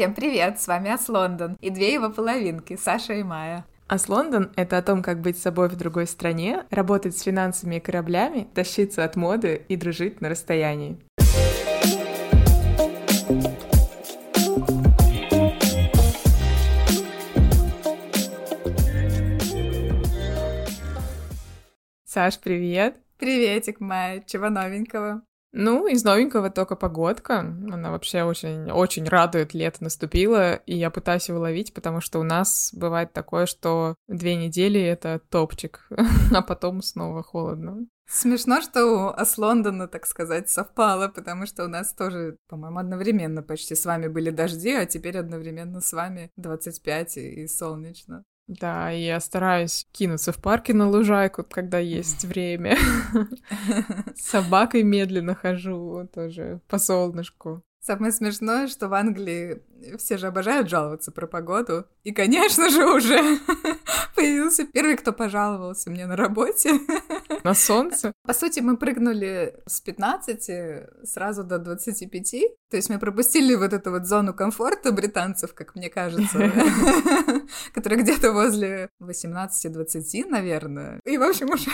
Всем 0.00 0.14
привет, 0.14 0.58
с 0.58 0.66
вами 0.66 0.88
Ас 0.88 1.10
Лондон 1.10 1.58
и 1.60 1.68
две 1.68 1.92
его 1.92 2.08
половинки, 2.08 2.74
Саша 2.82 3.12
и 3.12 3.22
Майя. 3.22 3.66
Ас 3.86 4.08
Лондон— 4.08 4.50
это 4.56 4.78
о 4.78 4.82
том, 4.82 5.02
как 5.02 5.20
быть 5.20 5.36
собой 5.36 5.68
в 5.68 5.76
другой 5.76 6.06
стране, 6.06 6.64
работать 6.70 7.18
с 7.18 7.20
финансами 7.20 7.76
и 7.76 7.80
кораблями, 7.80 8.48
тащиться 8.54 9.04
от 9.04 9.16
моды 9.16 9.62
и 9.68 9.76
дружить 9.76 10.22
на 10.22 10.30
расстоянии. 10.30 10.96
Саш, 22.06 22.38
привет! 22.38 22.96
Приветик, 23.18 23.80
Майя, 23.80 24.24
чего 24.26 24.48
новенького? 24.48 25.20
Ну, 25.52 25.88
из 25.88 26.04
новенького 26.04 26.50
только 26.50 26.76
погодка. 26.76 27.40
Она 27.40 27.90
вообще 27.90 28.22
очень, 28.22 28.70
очень 28.70 29.08
радует, 29.08 29.52
лето 29.52 29.82
наступило, 29.82 30.54
и 30.54 30.76
я 30.76 30.90
пытаюсь 30.90 31.28
его 31.28 31.40
ловить, 31.40 31.74
потому 31.74 32.00
что 32.00 32.20
у 32.20 32.22
нас 32.22 32.70
бывает 32.72 33.12
такое, 33.12 33.46
что 33.46 33.96
две 34.06 34.36
недели— 34.36 34.80
это 34.80 35.20
топчик, 35.28 35.88
а 36.34 36.42
потом 36.42 36.82
снова 36.82 37.22
холодно. 37.22 37.86
Смешно, 38.12 38.60
что 38.60 39.14
с 39.16 39.38
Лондона, 39.38 39.86
так 39.86 40.04
сказать, 40.04 40.50
совпало, 40.50 41.06
потому 41.06 41.46
что 41.46 41.64
у 41.64 41.68
нас 41.68 41.94
тоже, 41.94 42.36
по-моему, 42.48 42.80
одновременно 42.80 43.40
почти 43.40 43.76
с 43.76 43.84
вами 43.86 44.08
были 44.08 44.30
дожди, 44.30 44.72
а 44.72 44.84
теперь 44.84 45.16
одновременно 45.16 45.80
с 45.80 45.92
вами 45.92 46.32
25 46.36 47.16
и 47.18 47.46
солнечно. 47.46 48.24
Да, 48.50 48.90
я 48.90 49.20
стараюсь 49.20 49.86
кинуться 49.92 50.32
в 50.32 50.38
парке 50.38 50.74
на 50.74 50.88
лужайку, 50.88 51.44
когда 51.44 51.78
есть 51.78 52.24
время. 52.24 52.76
С 54.16 54.22
собакой 54.22 54.82
медленно 54.82 55.36
хожу 55.36 56.08
тоже 56.12 56.60
по 56.66 56.78
солнышку. 56.78 57.62
Самое 57.78 58.10
смешное, 58.10 58.66
что 58.66 58.88
в 58.88 58.94
Англии 58.94 59.62
все 59.98 60.18
же 60.18 60.26
обожают 60.26 60.68
жаловаться 60.68 61.12
про 61.12 61.26
погоду. 61.26 61.86
И, 62.04 62.12
конечно 62.12 62.70
же, 62.70 62.86
уже 62.86 63.38
появился 64.14 64.64
первый, 64.64 64.96
кто 64.96 65.12
пожаловался 65.12 65.90
мне 65.90 66.06
на 66.06 66.16
работе. 66.16 66.72
На 67.44 67.54
солнце? 67.54 68.12
По 68.24 68.34
сути, 68.34 68.60
мы 68.60 68.76
прыгнули 68.76 69.54
с 69.66 69.80
15 69.80 71.08
сразу 71.08 71.44
до 71.44 71.58
25. 71.58 72.30
То 72.70 72.76
есть 72.76 72.90
мы 72.90 72.98
пропустили 72.98 73.54
вот 73.54 73.72
эту 73.72 73.90
вот 73.90 74.06
зону 74.06 74.34
комфорта 74.34 74.92
британцев, 74.92 75.54
как 75.54 75.74
мне 75.74 75.88
кажется, 75.88 76.38
которая 77.74 78.00
где-то 78.00 78.32
возле 78.32 78.90
18-20, 79.00 80.26
наверное. 80.28 81.00
И, 81.04 81.18
в 81.18 81.22
общем, 81.22 81.50
уже, 81.50 81.70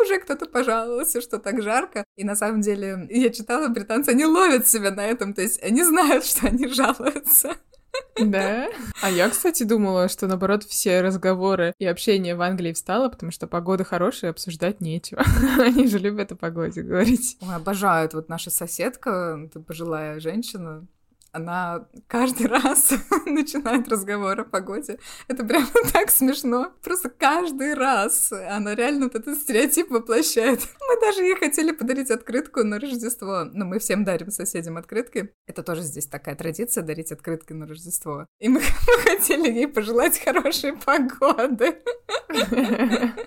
уже 0.00 0.18
кто-то 0.20 0.46
пожаловался, 0.46 1.20
что 1.20 1.38
так 1.38 1.62
жарко. 1.62 2.04
И 2.16 2.24
на 2.24 2.36
самом 2.36 2.60
деле, 2.60 3.06
я 3.10 3.30
читала, 3.30 3.68
британцы, 3.68 4.10
они 4.10 4.24
ловят 4.24 4.68
себя 4.68 4.90
на 4.90 5.06
этом, 5.06 5.34
то 5.34 5.42
есть 5.42 5.62
они 5.62 5.82
знают, 5.82 6.24
что 6.24 6.46
они 6.46 6.68
жалуются. 6.68 7.45
Да? 8.18 8.68
А 9.02 9.10
я, 9.10 9.28
кстати, 9.28 9.62
думала, 9.62 10.08
что, 10.08 10.26
наоборот, 10.26 10.64
все 10.64 11.00
разговоры 11.00 11.74
и 11.78 11.86
общение 11.86 12.34
в 12.34 12.42
Англии 12.42 12.72
встало, 12.72 13.08
потому 13.08 13.30
что 13.32 13.46
погода 13.46 13.84
хорошая, 13.84 14.30
обсуждать 14.30 14.80
нечего. 14.80 15.22
Они 15.58 15.86
же 15.86 15.98
любят 15.98 16.32
о 16.32 16.36
погоде 16.36 16.82
говорить. 16.82 17.36
Ой, 17.40 17.54
обожают. 17.54 18.14
Вот 18.14 18.28
наша 18.28 18.50
соседка, 18.50 19.48
пожилая 19.66 20.20
женщина, 20.20 20.86
она 21.36 21.86
каждый 22.08 22.46
раз 22.46 22.92
начинает 23.26 23.88
разговор 23.88 24.40
о 24.40 24.44
погоде. 24.44 24.98
Это 25.28 25.44
прямо 25.44 25.66
так 25.92 26.10
смешно. 26.10 26.72
Просто 26.82 27.10
каждый 27.10 27.74
раз 27.74 28.32
она 28.32 28.74
реально 28.74 29.04
вот 29.04 29.14
этот 29.14 29.38
стереотип 29.38 29.90
воплощает. 29.90 30.60
Мы 30.80 31.00
даже 31.00 31.22
ей 31.22 31.36
хотели 31.36 31.72
подарить 31.72 32.10
открытку 32.10 32.64
на 32.64 32.80
Рождество. 32.80 33.44
Ну, 33.52 33.66
мы 33.66 33.78
всем 33.78 34.04
дарим 34.04 34.30
соседям 34.30 34.76
открытки. 34.76 35.32
Это 35.46 35.62
тоже 35.62 35.82
здесь 35.82 36.06
такая 36.06 36.34
традиция 36.36 36.82
дарить 36.82 37.12
открытки 37.12 37.52
на 37.52 37.66
Рождество. 37.66 38.26
И 38.38 38.48
мы 38.48 38.60
хотели 39.04 39.50
ей 39.50 39.68
пожелать 39.68 40.18
хорошей 40.18 40.74
погоды. 40.74 41.82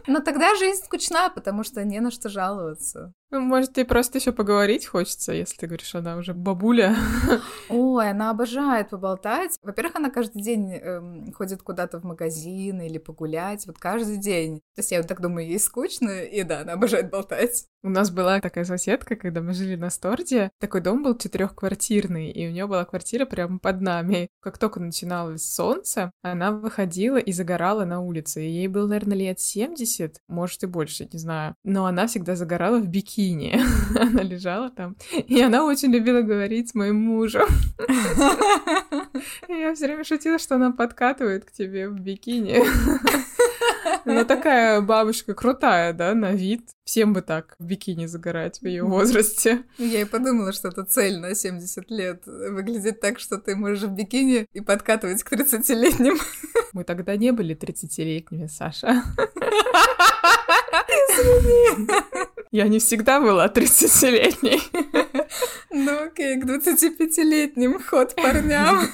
Но 0.08 0.20
тогда 0.22 0.56
жизнь 0.56 0.84
скучна, 0.84 1.30
потому 1.30 1.64
что 1.64 1.84
не 1.84 2.00
на 2.00 2.12
что 2.12 2.30
жаловаться. 2.30 3.14
Ну, 3.32 3.42
может, 3.42 3.74
тебе 3.74 3.86
просто 3.86 4.18
еще 4.18 4.32
поговорить 4.32 4.88
хочется, 4.88 5.34
если 5.34 5.56
ты 5.56 5.68
говоришь, 5.68 5.94
она 5.94 6.18
уже 6.18 6.34
бабуля. 6.34 6.96
Ой, 7.70 8.10
она 8.10 8.32
обожает 8.32 8.90
поболтать. 8.90 9.60
Во-первых, 9.62 9.98
она 9.98 10.10
каждый 10.10 10.42
день 10.42 10.74
эм, 10.74 11.32
ходит 11.34 11.62
куда-то 11.62 12.00
в 12.00 12.04
магазин 12.04 12.82
или 12.82 12.98
погулять, 12.98 13.68
вот 13.68 13.78
каждый 13.78 14.18
день. 14.18 14.62
То 14.76 14.80
есть 14.80 14.92
я 14.92 14.98
вот 14.98 15.08
так 15.08 15.22
думаю, 15.22 15.46
ей 15.46 15.60
скучно, 15.60 16.24
и 16.24 16.42
да, 16.42 16.62
она 16.62 16.74
обожает 16.74 17.12
болтать. 17.12 17.68
У 17.84 17.90
нас 17.90 18.10
была 18.10 18.42
такая 18.42 18.66
соседка, 18.66 19.16
когда 19.16 19.42
мы 19.42 19.54
жили 19.54 19.76
на 19.76 19.92
Сторде. 19.92 20.50
Такой 20.60 20.82
дом 20.82 21.04
был 21.04 21.16
четырехквартирный, 21.16 22.32
и 22.32 22.48
у 22.48 22.52
нее 22.52 22.66
была 22.66 22.84
квартира 22.84 23.28
прямо 23.28 23.60
под 23.60 23.82
нами. 23.82 24.30
Как 24.42 24.58
только 24.58 24.80
начиналось 24.80 25.48
солнце, 25.48 26.12
она 26.24 26.52
выходила 26.52 27.18
и 27.18 27.32
загорала 27.32 27.86
на 27.86 28.02
улице. 28.02 28.44
И 28.44 28.50
ей 28.50 28.68
было, 28.68 28.88
наверное, 28.88 29.18
лет 29.18 29.40
70, 29.40 30.18
может 30.28 30.64
и 30.64 30.66
больше, 30.66 31.08
не 31.14 31.20
знаю. 31.20 31.56
Но 31.64 31.86
она 31.86 32.08
всегда 32.08 32.36
загорала 32.36 32.80
в 32.80 32.88
бикини. 32.88 33.19
она 34.00 34.24
лежала 34.24 34.70
там. 34.70 34.96
И 35.28 35.42
она 35.42 35.66
очень 35.66 35.92
любила 35.92 36.22
говорить 36.22 36.70
с 36.70 36.76
моим 36.76 36.96
мужем. 36.96 37.48
Я 39.50 39.76
все 39.76 39.88
время 39.88 40.06
шутила, 40.06 40.40
что 40.40 40.56
она 40.56 40.72
подкатывает 40.72 41.44
к 41.44 41.52
тебе 41.52 41.90
в 41.90 42.00
бикини. 42.00 42.64
Она 44.06 44.24
такая 44.24 44.80
бабушка 44.82 45.34
крутая, 45.34 45.92
да, 45.94 46.14
на 46.14 46.32
вид. 46.32 46.70
Всем 46.86 47.14
бы 47.14 47.22
так 47.22 47.56
в 47.60 47.66
бикини 47.66 48.06
загорать 48.06 48.62
в 48.62 48.66
ее 48.66 48.84
возрасте. 48.84 49.64
Я 49.78 50.02
и 50.02 50.06
подумала, 50.06 50.54
что 50.54 50.70
это 50.70 50.86
цель 50.86 51.20
на 51.20 51.36
70 51.36 51.92
лет. 51.92 52.24
Выглядит 52.26 53.02
так, 53.02 53.20
что 53.20 53.38
ты 53.38 53.56
можешь 53.56 53.84
в 53.84 53.92
бикини 53.92 54.48
и 54.54 54.62
подкатывать 54.62 55.24
к 55.24 55.34
30-летним. 55.34 56.18
Мы 56.72 56.84
тогда 56.86 57.18
не 57.18 57.32
были 57.32 57.56
30-летними, 57.56 58.48
Саша. 58.48 59.04
Извини. 60.88 61.90
Я 62.52 62.68
не 62.68 62.80
всегда 62.80 63.22
была 63.22 63.48
30-летней. 63.48 64.60
Ну 65.70 66.04
окей, 66.06 66.42
к 66.42 66.46
25-летним 66.46 67.82
ход 67.82 68.16
парням. 68.16 68.88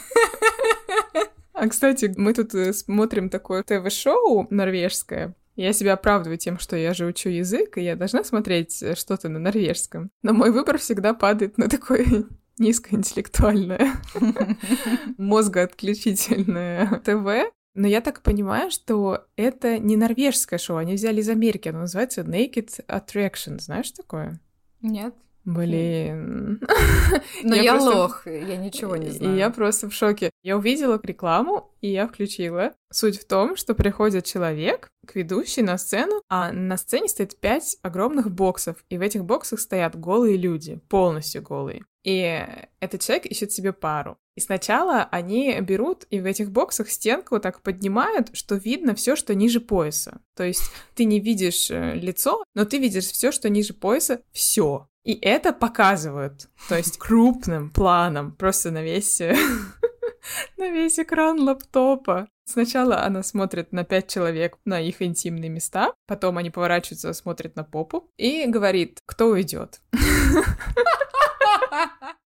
А, 1.54 1.70
кстати, 1.70 2.14
мы 2.18 2.34
тут 2.34 2.54
э, 2.54 2.74
смотрим 2.74 3.30
такое 3.30 3.64
ТВ-шоу 3.64 4.48
норвежское. 4.50 5.36
Я 5.56 5.72
себя 5.72 5.94
оправдываю 5.94 6.38
тем, 6.38 6.60
что 6.60 6.76
я 6.76 6.94
же 6.94 7.06
учу 7.06 7.30
язык, 7.30 7.78
и 7.78 7.82
я 7.82 7.96
должна 7.96 8.26
смотреть 8.26 8.84
э, 8.84 8.94
что-то 8.96 9.30
на 9.30 9.40
норвежском. 9.40 10.12
Но 10.22 10.34
мой 10.34 10.52
выбор 10.52 10.78
всегда 10.78 11.14
падает 11.14 11.58
на 11.58 11.70
такое 11.70 12.06
низкоинтеллектуальное, 12.58 13.94
мозгоотключительное 15.18 17.02
ТВ. 17.06 17.54
Но 17.76 17.88
я 17.88 18.02
так 18.02 18.22
понимаю, 18.22 18.72
что 18.72 19.28
это 19.36 19.78
не 19.80 19.98
норвежское 19.98 20.58
шоу, 20.58 20.78
они 20.78 20.96
взяли 20.96 21.20
из 21.20 21.30
Америки, 21.30 21.68
оно 21.68 21.82
называется 21.82 22.22
Naked 22.22 22.86
Attraction, 22.88 23.60
знаешь 23.60 23.92
такое? 23.92 24.40
Нет. 24.82 25.14
Блин. 25.46 26.60
Но 27.44 27.56
я, 27.56 27.62
я 27.62 27.74
просто... 27.74 27.98
лох, 27.98 28.26
я 28.26 28.58
ничего 28.58 28.96
не 28.96 29.12
знаю. 29.12 29.36
И 29.36 29.38
я 29.38 29.52
просто 29.52 29.90
в 29.90 29.94
шоке. 29.94 30.32
Я 30.42 30.58
увидела 30.58 31.00
рекламу, 31.04 31.72
и 31.82 31.92
я 31.92 32.08
включила. 32.08 32.74
Суть 32.92 33.20
в 33.20 33.28
том, 33.28 33.56
что 33.56 33.76
приходит 33.76 34.26
человек 34.26 34.90
к 35.06 35.16
ведущей 35.16 35.62
на 35.62 35.78
сцену, 35.78 36.24
а 36.30 36.52
на 36.52 36.78
сцене 36.78 37.08
стоит 37.08 37.40
пять 37.40 37.78
огромных 37.84 38.32
боксов, 38.32 38.84
и 38.90 38.98
в 38.98 39.02
этих 39.02 39.24
боксах 39.24 39.60
стоят 39.60 39.96
голые 39.96 40.36
люди, 40.36 40.80
полностью 40.90 41.44
голые. 41.44 41.84
И 42.04 42.44
этот 42.80 43.02
человек 43.02 43.28
ищет 43.28 43.52
себе 43.52 43.72
пару. 43.72 44.18
И 44.36 44.42
сначала 44.42 45.08
они 45.12 45.60
берут 45.62 46.06
и 46.10 46.20
в 46.20 46.26
этих 46.26 46.52
боксах 46.52 46.90
стенку 46.90 47.40
так 47.40 47.62
поднимают, 47.62 48.36
что 48.36 48.56
видно 48.56 48.94
все, 48.94 49.16
что 49.16 49.34
ниже 49.34 49.62
пояса. 49.62 50.20
То 50.36 50.44
есть 50.44 50.64
ты 50.94 51.06
не 51.06 51.22
видишь 51.22 51.72
э, 51.72 51.96
лицо, 51.96 52.44
но 52.54 52.66
ты 52.66 52.78
видишь 52.78 53.06
все, 53.06 53.32
что 53.32 53.50
ниже 53.50 53.74
пояса, 53.74 54.22
все. 54.34 54.90
И 55.06 55.14
это 55.22 55.54
показывают, 55.54 56.50
то 56.68 56.76
есть 56.76 56.98
крупным 56.98 57.70
планом, 57.70 58.32
просто 58.32 58.72
на 58.72 58.82
весь, 58.82 59.20
на 60.58 60.70
весь 60.70 61.00
экран 61.00 61.40
лаптопа. 61.40 62.28
Сначала 62.48 63.04
она 63.04 63.24
смотрит 63.24 63.72
на 63.72 63.84
пять 63.84 64.08
человек, 64.10 64.58
на 64.66 64.82
их 64.82 65.02
интимные 65.02 65.50
места, 65.50 65.94
потом 66.08 66.38
они 66.38 66.50
поворачиваются, 66.50 67.14
смотрят 67.14 67.56
на 67.56 67.64
попу 67.64 68.10
и 68.18 68.46
говорит, 68.48 69.00
кто 69.06 69.28
уйдет. 69.28 69.80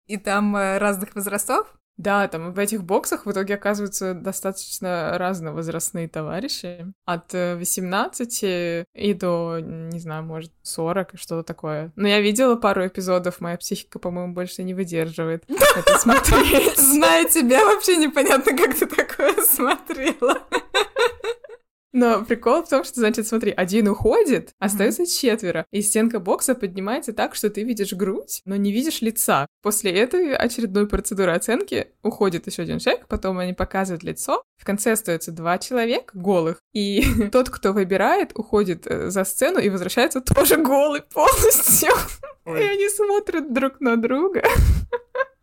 И 0.07 0.17
там 0.17 0.57
э, 0.57 0.79
разных 0.79 1.15
возрастов? 1.15 1.79
Да, 1.99 2.29
там 2.29 2.53
в 2.53 2.59
этих 2.59 2.85
боксах 2.85 3.27
в 3.27 3.33
итоге 3.33 3.55
оказываются 3.55 4.15
достаточно 4.15 5.19
разновозрастные 5.19 6.09
товарищи. 6.09 6.87
От 7.05 7.33
18 7.33 8.45
э, 8.45 8.85
и 8.95 9.15
до, 9.15 9.59
не 9.61 9.99
знаю, 9.99 10.23
может, 10.23 10.53
40, 10.63 11.19
что-то 11.19 11.43
такое. 11.43 11.93
Но 11.97 12.07
я 12.07 12.21
видела 12.21 12.55
пару 12.55 12.87
эпизодов, 12.87 13.41
моя 13.41 13.57
психика, 13.57 13.99
по-моему, 13.99 14.33
больше 14.33 14.63
не 14.63 14.75
выдерживает 14.75 15.45
это 15.49 15.99
смотреть. 15.99 16.79
Зная 16.79 17.25
тебя, 17.25 17.65
вообще 17.65 17.97
непонятно, 17.97 18.57
как 18.57 18.75
ты 18.75 18.87
такое 18.87 19.35
смотрела. 19.43 20.39
Но 21.99 22.25
прикол 22.25 22.63
в 22.63 22.69
том, 22.69 22.85
что, 22.85 23.01
значит, 23.01 23.27
смотри, 23.27 23.51
один 23.51 23.89
уходит, 23.89 24.51
остается 24.61 25.05
четверо, 25.05 25.67
и 25.73 25.83
стенка 25.83 26.21
бокса 26.21 26.55
поднимается 26.55 27.13
так, 27.13 27.35
что 27.35 27.51
ты 27.51 27.65
видишь 27.65 27.93
грудь, 27.93 28.41
но 28.45 28.55
не 28.55 28.71
видишь 28.71 29.03
лица. 29.03 29.49
После 29.63 29.91
этой 29.91 30.33
очередной 30.37 30.87
процедуры 30.87 31.33
оценки 31.33 31.89
уходит 32.05 32.47
еще 32.47 32.63
один 32.63 32.79
человек, 32.79 33.09
потом 33.09 33.39
они 33.39 33.53
показывают 33.53 34.05
лицо, 34.05 34.45
в 34.57 34.65
конце 34.65 34.93
остается 34.93 35.33
два 35.33 35.59
человека 35.59 36.17
голых, 36.17 36.61
и 36.73 37.03
тот, 37.33 37.51
кто 37.51 37.73
выбирает, 37.73 38.31
уходит 38.39 38.87
э, 38.87 39.11
за 39.11 39.25
сцену 39.25 39.59
и 39.59 39.69
возвращается 39.69 40.21
тоже 40.21 40.57
голый 40.57 41.03
полностью. 41.03 41.91
Ой. 42.45 42.61
И 42.61 42.65
они 42.65 42.89
смотрят 42.91 43.53
друг 43.53 43.81
на 43.81 43.97
друга. 43.97 44.45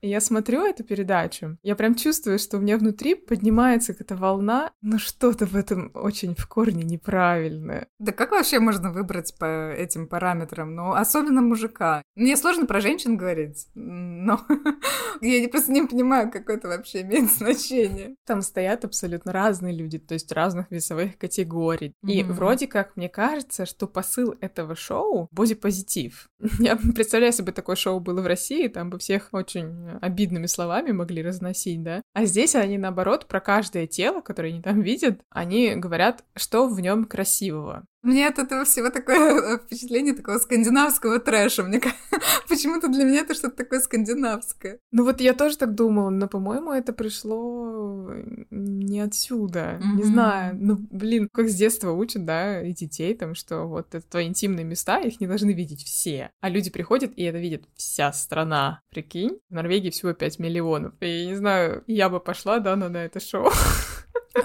И 0.06 0.08
я 0.08 0.22
смотрю 0.22 0.64
эту 0.64 0.84
передачу, 0.84 1.58
я 1.64 1.76
прям 1.76 1.96
чувствую, 1.96 2.38
что 2.38 2.58
у 2.58 2.60
меня 2.62 2.78
внутри 2.78 3.16
поднимается 3.16 3.94
какая-то 3.94 4.16
волна, 4.16 4.72
но 4.84 5.00
что-то 5.00 5.48
в 5.48 5.56
этом 5.56 5.90
очень 5.96 6.36
в 6.36 6.48
корне 6.48 6.84
неправильное. 6.84 7.88
Да 7.98 8.12
как 8.12 8.30
вообще 8.30 8.60
можно 8.60 8.92
выбрать 8.92 9.36
по 9.40 9.72
этим 9.72 10.08
параметрам? 10.08 10.76
Ну, 10.76 10.92
особенно 10.92 11.42
мужика. 11.42 12.04
Мне 12.16 12.38
сложно 12.38 12.68
про 12.68 12.82
женщин 12.82 13.18
говорить, 13.18 13.66
но 13.74 14.42
я 15.22 15.50
просто 15.50 15.72
не 15.72 15.88
понимаю, 15.88 16.30
какое 16.30 16.58
это 16.58 16.68
вообще 16.68 17.02
имеет 17.02 17.32
значение. 17.32 18.14
Там 18.28 18.44
стоят 18.44 18.86
абсолютно 18.86 19.34
разные 19.34 19.76
люди, 19.76 19.98
то 19.98 20.14
есть 20.14 20.32
разных 20.32 20.70
весовых 20.70 21.18
категорий. 21.18 21.94
И 22.06 22.22
вроде 22.22 22.68
как 22.68 22.96
мне 22.96 23.10
кажется, 23.10 23.66
что 23.66 23.88
посыл 23.88 24.36
этого 24.40 24.76
шоу— 24.76 25.30
бодипозитив. 25.32 26.30
Я 26.60 26.76
представляю 26.76 27.34
себе, 27.34 27.52
такое 27.52 27.76
шоу 27.76 28.00
было 28.00 28.22
в 28.22 28.28
России, 28.28 28.68
там 28.68 28.92
бы 28.92 29.00
всех 29.00 29.30
очень 29.32 29.95
обидными 30.02 30.46
словами 30.46 30.92
могли 30.92 31.22
разносить, 31.22 31.84
да. 31.84 32.02
А 32.14 32.26
здесь 32.26 32.56
они, 32.56 32.78
наоборот, 32.78 33.28
про 33.28 33.40
каждое 33.40 33.88
тело, 33.88 34.22
которое 34.22 34.50
они 34.50 34.62
там 34.62 34.82
видят, 34.82 35.22
они 35.30 35.76
говорят, 35.76 36.24
что 36.36 36.68
в 36.68 36.80
нем 36.80 37.06
красивого. 37.06 37.86
Мне 38.06 38.28
от 38.28 38.38
этого 38.38 38.66
всего 38.66 38.92
такое 38.92 39.58
впечатление 39.66 40.14
такого 40.14 40.38
скандинавского 40.38 41.20
трэша. 41.20 41.64
Мне 41.64 41.82
почему-то 42.48 42.88
для 42.88 43.04
меня 43.04 43.22
это 43.22 43.34
что-то 43.34 43.58
такое 43.58 43.80
скандинавское. 43.80 44.80
Ну 44.92 45.04
вот 45.04 45.22
я 45.22 45.34
тоже 45.34 45.58
так 45.58 45.74
думала, 45.74 46.12
но, 46.12 46.28
по-моему, 46.28 46.72
это 46.72 46.94
пришло 46.94 48.12
не 48.52 49.00
отсюда. 49.00 49.80
Mm-hmm. 49.82 49.96
Не 49.96 50.04
знаю. 50.04 50.58
Ну, 50.60 50.78
блин, 50.92 51.30
как 51.34 51.50
с 51.50 51.56
детства 51.56 51.92
учат, 51.92 52.26
да, 52.26 52.62
и 52.62 52.74
детей 52.74 53.16
там, 53.16 53.34
что 53.34 53.66
вот 53.66 53.96
это 53.96 54.08
твои 54.08 54.28
интимные 54.28 54.64
места, 54.64 55.00
их 55.00 55.20
не 55.20 55.26
должны 55.26 55.52
видеть 55.52 55.84
все. 55.84 56.30
А 56.42 56.50
люди 56.50 56.70
приходят, 56.70 57.12
и 57.16 57.24
это 57.24 57.40
видит 57.40 57.66
вся 57.76 58.14
страна. 58.14 58.82
Прикинь, 58.92 59.40
в 59.50 59.54
Норвегии 59.54 59.90
всего 59.90 60.14
5 60.14 60.38
миллионов. 60.38 60.94
И 61.00 61.08
я 61.08 61.26
не 61.26 61.36
знаю, 61.36 61.84
я 61.88 62.10
бы 62.10 62.20
пошла, 62.20 62.60
да, 62.60 62.76
на 62.76 62.96
это 62.98 63.20
шоу. 63.20 63.50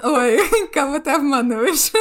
Ой, 0.03 0.39
кого 0.73 0.99
ты 0.99 1.11
обманываешь? 1.11 1.91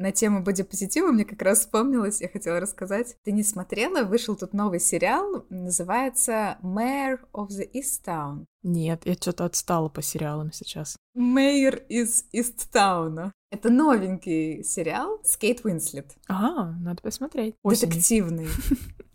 На 0.00 0.12
тему 0.12 0.42
бодипозитива 0.42 1.12
мне 1.12 1.26
как 1.26 1.42
раз 1.42 1.60
вспомнилось, 1.60 2.22
я 2.22 2.28
хотела 2.30 2.58
рассказать. 2.58 3.16
Ты 3.22 3.32
не 3.32 3.42
смотрела? 3.42 4.02
Вышел 4.02 4.34
тут 4.34 4.54
новый 4.54 4.80
сериал, 4.80 5.44
называется 5.50 6.56
Mayor 6.62 7.18
of 7.34 7.48
the 7.48 7.70
East 7.70 8.02
Town. 8.06 8.46
Нет, 8.62 9.02
я 9.04 9.12
что-то 9.12 9.44
отстала 9.44 9.90
по 9.90 10.00
сериалам 10.00 10.52
сейчас. 10.52 10.96
Мэйр 11.12 11.82
из 11.90 12.24
Исттауна. 12.32 13.32
Это 13.50 13.68
новенький 13.68 14.64
сериал 14.64 15.20
с 15.22 15.36
Кейт 15.36 15.66
Уинслет. 15.66 16.14
А, 16.28 16.72
надо 16.78 17.02
посмотреть. 17.02 17.56
Осенью. 17.62 17.90
Детективный. 17.90 18.48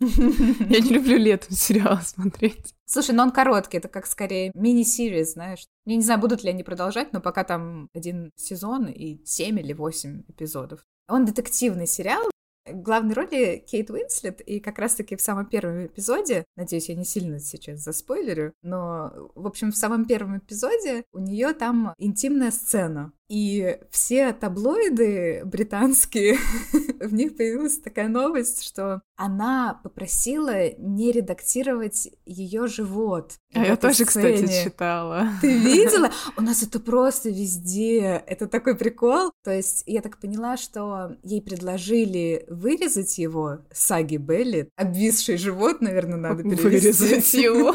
Я 0.00 0.80
не 0.80 0.90
люблю 0.90 1.16
летом 1.16 1.52
сериалы 1.52 2.00
смотреть. 2.02 2.74
Слушай, 2.84 3.14
но 3.14 3.22
он 3.22 3.30
короткий, 3.30 3.78
это 3.78 3.88
как 3.88 4.06
скорее 4.06 4.52
мини-сириз, 4.54 5.32
знаешь. 5.32 5.66
Я 5.86 5.96
не 5.96 6.02
знаю, 6.02 6.20
будут 6.20 6.44
ли 6.44 6.50
они 6.50 6.62
продолжать, 6.62 7.12
но 7.12 7.20
пока 7.20 7.44
там 7.44 7.88
один 7.94 8.30
сезон 8.36 8.86
и 8.86 9.24
семь 9.24 9.58
или 9.58 9.72
восемь 9.72 10.22
эпизодов. 10.28 10.84
Он 11.08 11.24
детективный 11.24 11.86
сериал, 11.86 12.30
главной 12.66 13.14
роли 13.14 13.64
Кейт 13.66 13.90
Уинслет, 13.90 14.40
и 14.40 14.60
как 14.60 14.78
раз-таки 14.78 15.16
в 15.16 15.20
самом 15.20 15.46
первом 15.46 15.86
эпизоде, 15.86 16.44
надеюсь, 16.56 16.88
я 16.88 16.94
не 16.94 17.04
сильно 17.04 17.38
сейчас 17.38 17.80
заспойлерю, 17.80 18.52
но, 18.62 19.12
в 19.34 19.46
общем, 19.46 19.72
в 19.72 19.76
самом 19.76 20.04
первом 20.04 20.38
эпизоде 20.38 21.04
у 21.12 21.18
нее 21.18 21.52
там 21.54 21.94
интимная 21.98 22.50
сцена, 22.50 23.12
и 23.28 23.78
все 23.90 24.32
таблоиды 24.32 25.42
британские, 25.44 26.38
в 27.00 27.12
них 27.12 27.36
появилась 27.36 27.78
такая 27.78 28.08
новость, 28.08 28.62
что 28.62 29.02
она 29.16 29.80
попросила 29.82 30.70
не 30.78 31.10
редактировать 31.10 32.08
ее 32.24 32.66
живот. 32.66 33.32
А 33.54 33.64
я 33.64 33.76
тоже, 33.76 34.04
сцене. 34.04 34.36
кстати, 34.36 34.64
читала. 34.64 35.28
Ты 35.40 35.58
видела? 35.58 36.10
У 36.36 36.42
нас 36.42 36.62
это 36.62 36.78
просто 36.78 37.30
везде. 37.30 38.22
Это 38.26 38.46
такой 38.46 38.76
прикол. 38.76 39.32
То 39.42 39.50
есть 39.50 39.82
я 39.86 40.02
так 40.02 40.18
поняла, 40.18 40.56
что 40.56 41.16
ей 41.22 41.40
предложили 41.40 42.44
вырезать 42.48 43.18
его, 43.18 43.60
Саги 43.72 44.16
Белли, 44.16 44.68
обвисший 44.76 45.36
живот, 45.36 45.80
наверное, 45.80 46.18
надо 46.18 46.42
перевести. 46.44 46.62
Вырезать 46.62 47.34
его. 47.34 47.74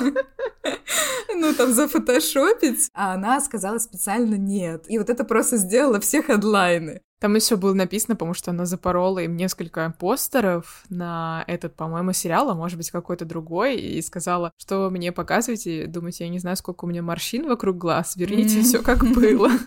Ну, 1.35 1.53
там, 1.53 1.73
зафотошопить. 1.73 2.89
А 2.93 3.13
она 3.13 3.39
сказала 3.41 3.77
специально 3.79 4.35
нет. 4.35 4.85
И 4.87 4.97
вот 4.97 5.09
это 5.09 5.23
просто 5.23 5.57
сделало 5.57 5.99
все 5.99 6.21
хедлайны. 6.21 7.01
Там 7.21 7.35
еще 7.35 7.55
было 7.55 7.73
написано, 7.75 8.15
потому 8.15 8.33
что 8.33 8.49
она 8.49 8.65
запорола 8.65 9.19
им 9.19 9.35
несколько 9.37 9.93
постеров 9.99 10.83
на 10.89 11.43
этот, 11.47 11.75
по-моему, 11.75 12.13
сериал, 12.13 12.49
а 12.49 12.55
может 12.55 12.77
быть 12.77 12.89
какой-то 12.89 13.25
другой, 13.25 13.79
и 13.79 14.01
сказала, 14.01 14.51
что 14.57 14.79
вы 14.79 14.89
мне 14.89 15.11
показываете, 15.11 15.85
думаете, 15.85 16.23
я 16.23 16.31
не 16.31 16.39
знаю, 16.39 16.57
сколько 16.57 16.85
у 16.85 16.87
меня 16.87 17.03
морщин 17.03 17.47
вокруг 17.47 17.77
глаз, 17.77 18.15
верните 18.15 18.61
все 18.61 18.81
как 18.81 19.05
было. 19.05 19.49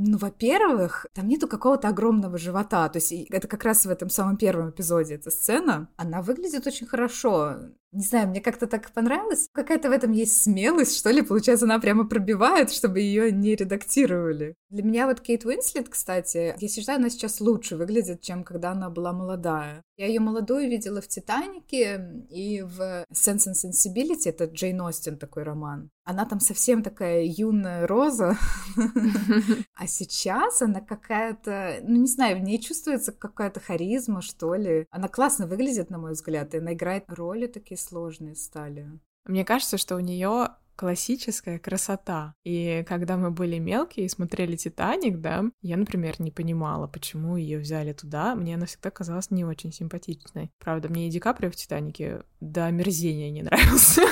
Ну, 0.00 0.16
во-первых, 0.16 1.06
там 1.12 1.26
нету 1.26 1.48
какого-то 1.48 1.88
огромного 1.88 2.38
живота. 2.38 2.88
То 2.88 2.98
есть 2.98 3.10
это 3.30 3.48
как 3.48 3.64
раз 3.64 3.84
в 3.84 3.90
этом 3.90 4.08
самом 4.10 4.36
первом 4.36 4.70
эпизоде 4.70 5.16
эта 5.16 5.32
сцена. 5.32 5.88
Она 5.96 6.22
выглядит 6.22 6.64
очень 6.68 6.86
хорошо. 6.86 7.56
Не 7.92 8.04
знаю, 8.04 8.28
мне 8.28 8.40
как-то 8.40 8.66
так 8.66 8.90
понравилось. 8.92 9.48
Какая-то 9.52 9.88
в 9.88 9.92
этом 9.92 10.12
есть 10.12 10.42
смелость, 10.42 10.98
что 10.98 11.10
ли. 11.10 11.22
Получается, 11.22 11.64
она 11.64 11.78
прямо 11.78 12.06
пробивает, 12.06 12.70
чтобы 12.70 13.00
ее 13.00 13.32
не 13.32 13.54
редактировали. 13.54 14.54
Для 14.68 14.82
меня 14.82 15.06
вот 15.06 15.20
Кейт 15.20 15.46
Уинслет, 15.46 15.88
кстати, 15.88 16.54
я 16.58 16.68
считаю, 16.68 16.98
она 16.98 17.08
сейчас 17.08 17.40
лучше 17.40 17.76
выглядит, 17.76 18.20
чем 18.20 18.44
когда 18.44 18.72
она 18.72 18.90
была 18.90 19.14
молодая. 19.14 19.82
Я 19.96 20.06
ее 20.06 20.20
молодую 20.20 20.68
видела 20.68 21.00
в 21.00 21.08
«Титанике» 21.08 22.24
и 22.28 22.62
в 22.62 23.04
«Sense 23.12 23.48
and 23.48 23.54
Sensibility», 23.54 24.28
это 24.28 24.44
Джейн 24.44 24.80
Остин 24.82 25.16
такой 25.16 25.42
роман. 25.42 25.90
Она 26.04 26.24
там 26.24 26.38
совсем 26.38 26.82
такая 26.82 27.24
юная 27.24 27.86
роза, 27.86 28.36
а 29.74 29.86
сейчас 29.86 30.62
она 30.62 30.80
какая-то, 30.80 31.80
ну 31.82 31.96
не 32.02 32.06
знаю, 32.06 32.38
в 32.38 32.42
ней 32.42 32.60
чувствуется 32.60 33.10
какая-то 33.10 33.60
харизма, 33.60 34.22
что 34.22 34.54
ли. 34.54 34.86
Она 34.90 35.08
классно 35.08 35.46
выглядит, 35.46 35.90
на 35.90 35.98
мой 35.98 36.12
взгляд, 36.12 36.54
и 36.54 36.58
она 36.58 36.74
играет 36.74 37.04
роли 37.08 37.46
такие 37.46 37.76
сложные 37.78 38.34
стали. 38.34 38.90
Мне 39.24 39.44
кажется, 39.44 39.78
что 39.78 39.96
у 39.96 40.00
нее 40.00 40.48
классическая 40.78 41.58
красота. 41.58 42.34
И 42.44 42.84
когда 42.88 43.16
мы 43.16 43.32
были 43.32 43.58
мелкие 43.58 44.06
и 44.06 44.08
смотрели 44.08 44.54
«Титаник», 44.54 45.20
да, 45.20 45.44
я, 45.60 45.76
например, 45.76 46.14
не 46.20 46.30
понимала, 46.30 46.86
почему 46.86 47.36
ее 47.36 47.58
взяли 47.58 47.92
туда. 47.92 48.36
Мне 48.36 48.54
она 48.54 48.66
всегда 48.66 48.90
казалась 48.90 49.32
не 49.32 49.44
очень 49.44 49.72
симпатичной. 49.72 50.52
Правда, 50.60 50.88
мне 50.88 51.08
и 51.08 51.10
Ди 51.10 51.18
Каприо 51.18 51.50
в 51.50 51.56
«Титанике» 51.56 52.22
до 52.40 52.66
омерзения 52.66 53.32
не 53.32 53.42
нравился. 53.42 54.02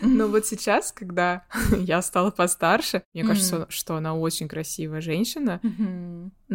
Но 0.00 0.28
вот 0.28 0.46
сейчас, 0.46 0.92
когда 0.92 1.44
я 1.78 2.00
стала 2.00 2.30
постарше, 2.30 3.02
мне 3.12 3.22
кажется, 3.22 3.66
что 3.68 3.96
она 3.96 4.14
очень 4.14 4.48
красивая 4.48 5.02
женщина, 5.02 5.60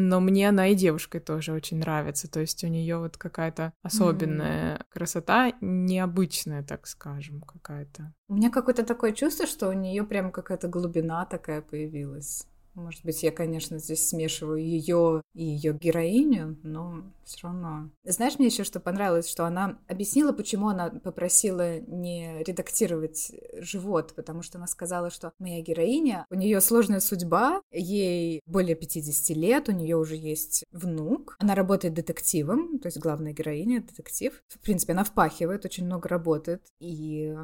но 0.08 0.20
мне 0.20 0.50
она 0.50 0.68
и 0.68 0.76
девушкой 0.76 1.20
тоже 1.20 1.52
очень 1.52 1.80
нравится. 1.80 2.30
То 2.30 2.40
есть 2.40 2.64
у 2.64 2.68
нее 2.68 2.98
вот 2.98 3.18
какая-то 3.18 3.74
особенная 3.82 4.86
красота, 4.90 5.52
необычная, 5.62 6.64
так 6.64 6.88
скажем, 6.88 7.42
какая-то. 7.42 8.14
У 8.28 8.36
меня 8.36 8.50
какое-то 8.50 8.84
такое 8.84 9.12
чувство, 9.12 9.46
что 9.46 9.70
у 9.70 9.74
нее 9.74 10.04
прям 10.04 10.32
какая-то 10.32 10.68
глубина 10.68 11.26
такая 11.26 11.62
появилась. 11.62 12.48
Может 12.80 13.04
быть, 13.04 13.22
я, 13.24 13.32
конечно, 13.32 13.78
здесь 13.78 14.08
смешиваю 14.08 14.60
ее 14.60 15.22
и 15.34 15.44
ее 15.44 15.74
героиню, 15.74 16.58
но 16.64 17.04
все 17.24 17.48
равно. 17.48 17.90
Знаешь, 18.04 18.40
мне 18.40 18.48
еще 18.48 18.64
что 18.64 18.80
понравилось, 18.80 19.30
что 19.30 19.46
она 19.46 19.78
объяснила, 19.88 20.32
почему 20.32 20.70
она 20.70 20.90
попросила 20.90 21.80
не 21.80 22.44
редактировать 22.44 23.32
живот, 23.60 24.14
потому 24.16 24.42
что 24.42 24.58
она 24.58 24.68
сказала, 24.68 25.10
что 25.10 25.34
моя 25.40 25.62
героиня, 25.62 26.26
у 26.30 26.36
нее 26.36 26.62
сложная 26.62 27.00
судьба, 27.00 27.62
ей 27.72 28.42
более 28.46 28.76
50 28.76 29.38
лет, 29.38 29.70
у 29.70 29.74
нее 29.74 29.98
уже 29.98 30.16
есть 30.16 30.64
внук, 30.72 31.36
она 31.40 31.56
работает 31.56 31.94
детективом, 31.94 32.80
то 32.80 32.88
есть 32.88 32.98
главная 32.98 33.34
героиня 33.34 33.82
детектив. 33.82 34.42
В 34.48 34.60
принципе, 34.60 34.94
она 34.94 35.04
впахивает, 35.04 35.66
очень 35.66 35.86
много 35.86 36.10
работает, 36.10 36.64
и 36.80 37.36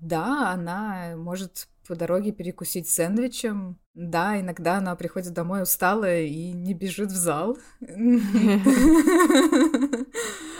да, 0.00 0.52
она 0.52 1.14
может 1.16 1.68
по 1.86 1.96
дороге 1.96 2.32
перекусить 2.32 2.88
сэндвичем. 2.88 3.78
Да, 3.94 4.38
иногда 4.38 4.76
она 4.76 4.94
приходит 4.94 5.32
домой 5.32 5.62
усталая 5.62 6.24
и 6.24 6.52
не 6.52 6.74
бежит 6.74 7.10
в 7.10 7.16
зал. 7.16 7.56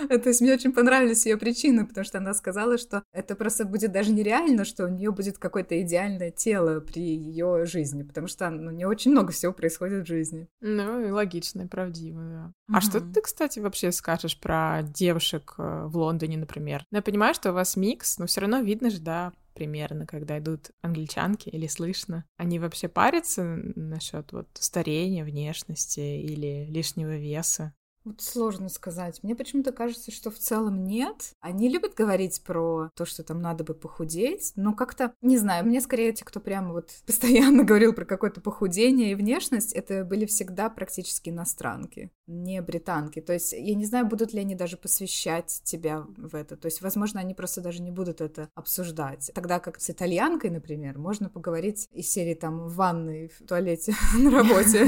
То 0.09 0.28
есть 0.28 0.40
мне 0.40 0.54
очень 0.54 0.73
понравились 0.73 1.26
ее 1.26 1.37
причины, 1.37 1.87
потому 1.87 2.04
что 2.04 2.16
она 2.16 2.33
сказала, 2.33 2.78
что 2.78 3.02
это 3.12 3.37
просто 3.37 3.66
будет 3.66 3.92
даже 3.92 4.12
нереально, 4.12 4.64
что 4.64 4.87
у 4.87 4.88
нее 4.88 5.11
будет 5.11 5.37
какое-то 5.37 5.78
идеальное 5.83 6.30
тело 6.30 6.80
при 6.80 7.02
ее 7.02 7.66
жизни, 7.66 8.04
потому 8.04 8.26
что 8.26 8.49
ну, 8.49 8.68
у 8.68 8.75
нее 8.75 8.88
очень 8.88 9.11
много 9.11 9.33
всего 9.33 9.52
происходит 9.52 10.04
в 10.04 10.09
жизни. 10.09 10.49
Ну, 10.61 11.06
и 11.06 11.11
логично, 11.11 11.62
и 11.62 11.66
правдиво, 11.66 12.23
да. 12.23 12.52
А 12.73 12.80
что 12.80 13.00
ты, 13.00 13.21
кстати, 13.21 13.59
вообще 13.59 13.92
скажешь 13.92 14.40
про 14.40 14.83
девушек 14.83 15.54
э, 15.59 15.85
в 15.87 15.97
Лондоне, 15.99 16.38
например? 16.38 16.85
Ну, 16.90 16.97
я 16.97 17.02
понимаю, 17.02 17.35
что 17.35 17.50
у 17.50 17.54
вас 17.54 17.76
микс, 17.76 18.18
но 18.18 18.26
все 18.26 18.40
равно 18.40 18.61
видно 18.61 18.88
же, 18.88 19.00
да, 19.00 19.33
примерно, 19.57 20.07
когда 20.07 20.39
идут 20.39 20.71
англичанки 20.83 21.49
или 21.49 21.67
слышно. 21.67 22.25
Они 22.37 22.61
вообще 22.61 22.89
парятся 22.89 23.43
насчет 23.43 24.31
вот 24.33 24.49
старения, 24.55 25.25
внешности 25.25 25.99
или 26.01 26.67
лишнего 26.71 27.17
веса? 27.17 27.75
Вот 28.07 28.23
сложно 28.23 28.69
сказать. 28.69 29.19
Мне 29.25 29.35
почему-то 29.35 29.73
кажется, 29.73 30.13
что 30.13 30.31
в 30.31 30.39
целом 30.39 30.85
нет. 30.85 31.33
Они 31.41 31.69
любят 31.69 31.95
говорить 31.95 32.41
про 32.45 32.89
то, 32.95 33.05
что 33.05 33.25
там 33.25 33.43
надо 33.43 33.65
бы 33.65 33.75
похудеть, 33.75 34.53
но 34.55 34.75
как-то, 34.75 35.13
не 35.23 35.37
знаю, 35.37 35.67
мне 35.67 35.81
скорее 35.81 36.13
те, 36.13 36.25
кто 36.25 36.39
прямо 36.39 36.73
вот 36.73 36.91
постоянно 37.07 37.65
говорил 37.65 37.93
про 37.93 38.05
какое-то 38.05 38.41
похудение 38.41 39.11
и 39.11 39.17
внешность, 39.17 39.73
это 39.73 40.05
были 40.05 40.25
всегда 40.25 40.71
практически 40.71 41.31
иностранки, 41.31 42.13
не 42.29 42.63
британки. 42.63 43.21
То 43.21 43.33
есть 43.33 43.53
я 43.53 43.75
не 43.75 43.85
знаю, 43.85 44.07
будут 44.07 44.33
ли 44.33 44.39
они 44.39 44.55
даже 44.55 44.77
посвящать 44.77 45.61
тебя 45.65 46.07
в 46.17 46.37
это. 46.37 46.57
То 46.57 46.67
есть, 46.67 46.83
возможно, 46.83 47.19
они 47.19 47.35
просто 47.35 47.61
даже 47.61 47.83
не 47.83 47.91
будут 47.91 48.21
это 48.21 48.49
обсуждать. 48.55 49.33
Тогда 49.35 49.59
как 49.59 49.81
с 49.81 49.91
итальянкой, 49.91 50.51
например, 50.51 50.97
можно 50.97 51.29
поговорить 51.29 51.89
из 51.91 52.09
серии 52.09 52.35
там 52.35 52.69
в 52.69 52.75
ванной, 52.77 53.33
в 53.37 53.45
туалете 53.45 53.97
на 54.17 54.31
работе, 54.31 54.87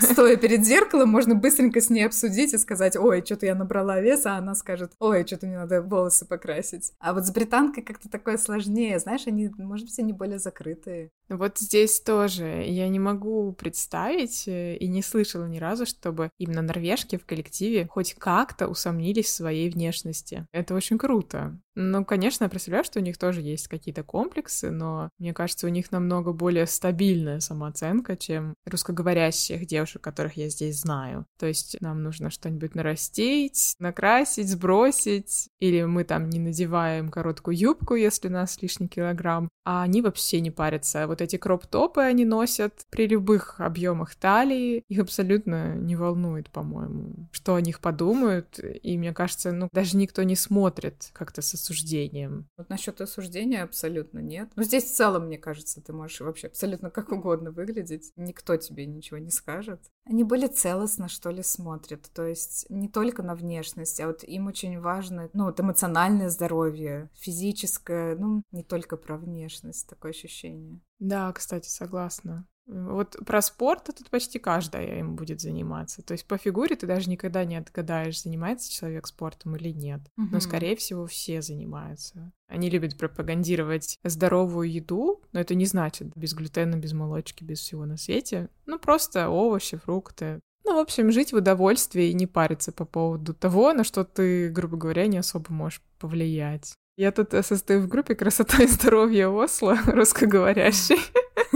стоя 0.02 0.36
перед 0.36 0.66
зеркалом, 0.66 1.08
можно 1.08 1.34
быстренько 1.34 1.80
с 1.80 1.88
ней 1.88 2.02
обсудить 2.02 2.25
обсудить 2.26 2.54
и 2.54 2.58
сказать, 2.58 2.96
ой, 2.96 3.22
что-то 3.24 3.46
я 3.46 3.54
набрала 3.54 4.00
веса, 4.00 4.34
а 4.34 4.38
она 4.38 4.54
скажет, 4.54 4.92
ой, 4.98 5.26
что-то 5.26 5.46
мне 5.46 5.58
надо 5.58 5.82
волосы 5.82 6.26
покрасить. 6.26 6.92
А 6.98 7.14
вот 7.14 7.26
с 7.26 7.30
британкой 7.30 7.82
как-то 7.82 8.08
такое 8.08 8.36
сложнее, 8.36 8.98
знаешь, 8.98 9.26
они, 9.26 9.50
может 9.58 9.86
быть, 9.86 9.98
они 9.98 10.12
более 10.12 10.38
закрытые. 10.38 11.10
Вот 11.28 11.58
здесь 11.58 12.00
тоже 12.00 12.44
я 12.44 12.88
не 12.88 12.98
могу 12.98 13.52
представить 13.52 14.46
э, 14.46 14.76
и 14.76 14.86
не 14.88 15.02
слышала 15.02 15.46
ни 15.46 15.58
разу, 15.58 15.86
чтобы 15.86 16.30
именно 16.38 16.62
норвежки 16.62 17.16
в 17.16 17.26
коллективе 17.26 17.88
хоть 17.90 18.14
как-то 18.14 18.68
усомнились 18.68 19.26
в 19.26 19.34
своей 19.34 19.68
внешности. 19.68 20.46
Это 20.52 20.74
очень 20.74 20.98
круто. 20.98 21.58
Ну, 21.78 22.06
конечно, 22.06 22.44
я 22.44 22.48
представляю, 22.48 22.84
что 22.84 23.00
у 23.00 23.02
них 23.02 23.18
тоже 23.18 23.42
есть 23.42 23.68
какие-то 23.68 24.02
комплексы, 24.02 24.70
но 24.70 25.10
мне 25.18 25.34
кажется, 25.34 25.66
у 25.66 25.70
них 25.70 25.92
намного 25.92 26.32
более 26.32 26.66
стабильная 26.66 27.40
самооценка, 27.40 28.16
чем 28.16 28.54
русскоговорящих 28.64 29.66
девушек, 29.66 30.00
которых 30.00 30.38
я 30.38 30.48
здесь 30.48 30.80
знаю. 30.80 31.26
То 31.38 31.44
есть 31.44 31.76
нам 31.82 32.02
нужно 32.02 32.15
что-нибудь 32.30 32.74
нарастить, 32.74 33.76
накрасить, 33.78 34.48
сбросить, 34.48 35.48
или 35.58 35.82
мы 35.84 36.04
там 36.04 36.28
не 36.28 36.38
надеваем 36.38 37.10
короткую 37.10 37.56
юбку, 37.56 37.94
если 37.94 38.28
у 38.28 38.32
нас 38.32 38.60
лишний 38.62 38.88
килограмм, 38.88 39.48
а 39.66 39.82
они 39.82 40.00
вообще 40.00 40.40
не 40.40 40.52
парятся. 40.52 41.08
Вот 41.08 41.20
эти 41.20 41.36
кроп-топы 41.36 42.00
они 42.00 42.24
носят 42.24 42.86
при 42.88 43.08
любых 43.08 43.60
объемах 43.60 44.14
талии, 44.14 44.84
их 44.88 45.00
абсолютно 45.00 45.74
не 45.74 45.96
волнует, 45.96 46.50
по-моему, 46.50 47.28
что 47.32 47.56
о 47.56 47.60
них 47.60 47.80
подумают, 47.80 48.60
и 48.60 48.96
мне 48.96 49.12
кажется, 49.12 49.50
ну, 49.50 49.68
даже 49.72 49.96
никто 49.96 50.22
не 50.22 50.36
смотрит 50.36 51.10
как-то 51.12 51.42
со 51.42 51.56
осуждением. 51.56 52.48
Вот 52.56 52.68
насчет 52.68 53.00
осуждения 53.00 53.64
абсолютно 53.64 54.20
нет. 54.20 54.50
Но 54.54 54.62
здесь 54.62 54.84
в 54.84 54.94
целом, 54.94 55.26
мне 55.26 55.36
кажется, 55.36 55.82
ты 55.82 55.92
можешь 55.92 56.20
вообще 56.20 56.46
абсолютно 56.46 56.90
как 56.90 57.10
угодно 57.10 57.50
выглядеть. 57.50 58.12
Никто 58.14 58.56
тебе 58.56 58.86
ничего 58.86 59.18
не 59.18 59.32
скажет. 59.32 59.80
Они 60.04 60.22
более 60.22 60.48
целостно, 60.48 61.08
что 61.08 61.30
ли, 61.30 61.42
смотрят. 61.42 62.08
То 62.14 62.24
есть 62.24 62.66
не 62.68 62.88
только 62.88 63.24
на 63.24 63.34
внешность, 63.34 64.00
а 64.00 64.06
вот 64.06 64.22
им 64.22 64.46
очень 64.46 64.78
важно, 64.78 65.28
ну, 65.32 65.46
вот 65.46 65.58
эмоциональное 65.58 66.30
здоровье, 66.30 67.10
физическое, 67.14 68.14
ну, 68.14 68.42
не 68.52 68.62
только 68.62 68.96
про 68.96 69.16
внешность, 69.16 69.55
такое 69.62 70.12
ощущение. 70.12 70.80
Да, 70.98 71.32
кстати, 71.32 71.68
согласна. 71.68 72.46
Вот 72.66 73.16
про 73.24 73.40
спорт 73.42 73.84
тут 73.84 74.10
почти 74.10 74.40
каждая 74.40 74.98
им 74.98 75.14
будет 75.14 75.40
заниматься. 75.40 76.02
То 76.02 76.12
есть 76.12 76.26
по 76.26 76.36
фигуре 76.36 76.74
ты 76.74 76.86
даже 76.86 77.08
никогда 77.08 77.44
не 77.44 77.56
отгадаешь, 77.56 78.22
занимается 78.22 78.72
человек 78.72 79.06
спортом 79.06 79.54
или 79.54 79.68
нет. 79.68 80.00
Угу. 80.16 80.28
Но, 80.32 80.40
скорее 80.40 80.74
всего, 80.74 81.06
все 81.06 81.42
занимаются. 81.42 82.32
Они 82.48 82.68
любят 82.68 82.98
пропагандировать 82.98 83.98
здоровую 84.02 84.70
еду, 84.70 85.22
но 85.32 85.40
это 85.40 85.54
не 85.54 85.66
значит 85.66 86.08
без 86.16 86.34
глютена, 86.34 86.74
без 86.74 86.92
молочки, 86.92 87.44
без 87.44 87.60
всего 87.60 87.86
на 87.86 87.96
свете. 87.96 88.48
Ну, 88.66 88.80
просто 88.80 89.28
овощи, 89.28 89.76
фрукты. 89.76 90.40
Ну, 90.64 90.74
в 90.74 90.78
общем, 90.80 91.12
жить 91.12 91.32
в 91.32 91.36
удовольствии 91.36 92.08
и 92.08 92.14
не 92.14 92.26
париться 92.26 92.72
по 92.72 92.84
поводу 92.84 93.32
того, 93.32 93.72
на 93.72 93.84
что 93.84 94.02
ты, 94.02 94.48
грубо 94.48 94.76
говоря, 94.76 95.06
не 95.06 95.18
особо 95.18 95.52
можешь 95.52 95.80
повлиять. 96.00 96.74
Я 96.98 97.12
тут 97.12 97.34
состою 97.42 97.82
в 97.82 97.88
группе 97.88 98.14
«Красота 98.14 98.62
и 98.62 98.66
здоровье 98.66 99.28
Осло», 99.28 99.76
русскоговорящей. 99.86 100.98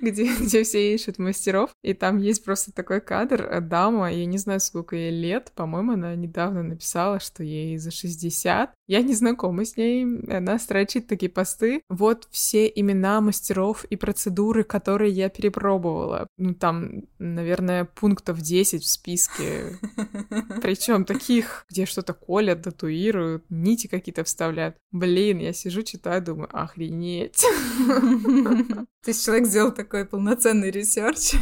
где, 0.00 0.34
где 0.36 0.62
все 0.62 0.94
ищут 0.94 1.18
мастеров. 1.18 1.70
И 1.82 1.94
там 1.94 2.18
есть 2.18 2.44
просто 2.44 2.72
такой 2.72 3.00
кадр. 3.00 3.42
Э, 3.42 3.60
дама, 3.60 4.12
я 4.12 4.26
не 4.26 4.38
знаю, 4.38 4.60
сколько 4.60 4.96
ей 4.96 5.10
лет, 5.10 5.52
по-моему, 5.54 5.92
она 5.92 6.14
недавно 6.14 6.62
написала, 6.62 7.20
что 7.20 7.42
ей 7.42 7.78
за 7.78 7.90
60. 7.90 8.72
Я 8.86 9.02
не 9.02 9.14
знакома 9.14 9.64
с 9.64 9.76
ней. 9.76 10.04
Она 10.28 10.58
строчит 10.58 11.06
такие 11.06 11.30
посты. 11.30 11.82
Вот 11.88 12.28
все 12.30 12.66
имена 12.66 13.20
мастеров 13.20 13.84
и 13.84 13.96
процедуры, 13.96 14.64
которые 14.64 15.12
я 15.12 15.28
перепробовала. 15.28 16.26
Ну, 16.36 16.54
там, 16.54 17.04
наверное, 17.18 17.84
пунктов 17.84 18.40
10 18.40 18.82
в 18.82 18.88
списке. 18.88 19.78
Причем 20.62 21.04
таких, 21.04 21.64
где 21.68 21.86
что-то 21.86 22.14
колят, 22.14 22.62
татуируют, 22.62 23.44
нити 23.50 23.86
какие-то 23.86 24.24
вставляют. 24.24 24.76
Блин, 24.92 25.38
я 25.38 25.52
сижу, 25.52 25.82
читаю, 25.82 26.22
думаю, 26.22 26.48
охренеть. 26.52 27.44
То 29.02 29.10
есть 29.10 29.24
человек 29.24 29.46
сделал 29.46 29.72
такой 29.72 30.04
полноценный 30.04 30.70
research. 30.70 31.32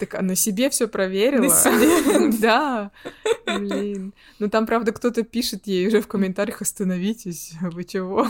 Так, 0.00 0.14
а 0.14 0.22
на 0.22 0.34
себе 0.34 0.70
все 0.70 0.88
проверила. 0.88 1.54
Да. 2.40 2.90
Блин. 3.46 4.14
Ну 4.38 4.48
там, 4.48 4.66
правда, 4.66 4.92
кто-то 4.92 5.22
пишет 5.22 5.66
ей 5.66 5.86
уже 5.86 6.00
в 6.00 6.08
комментариях, 6.08 6.62
остановитесь, 6.62 7.52
вы 7.60 7.84
чего? 7.84 8.26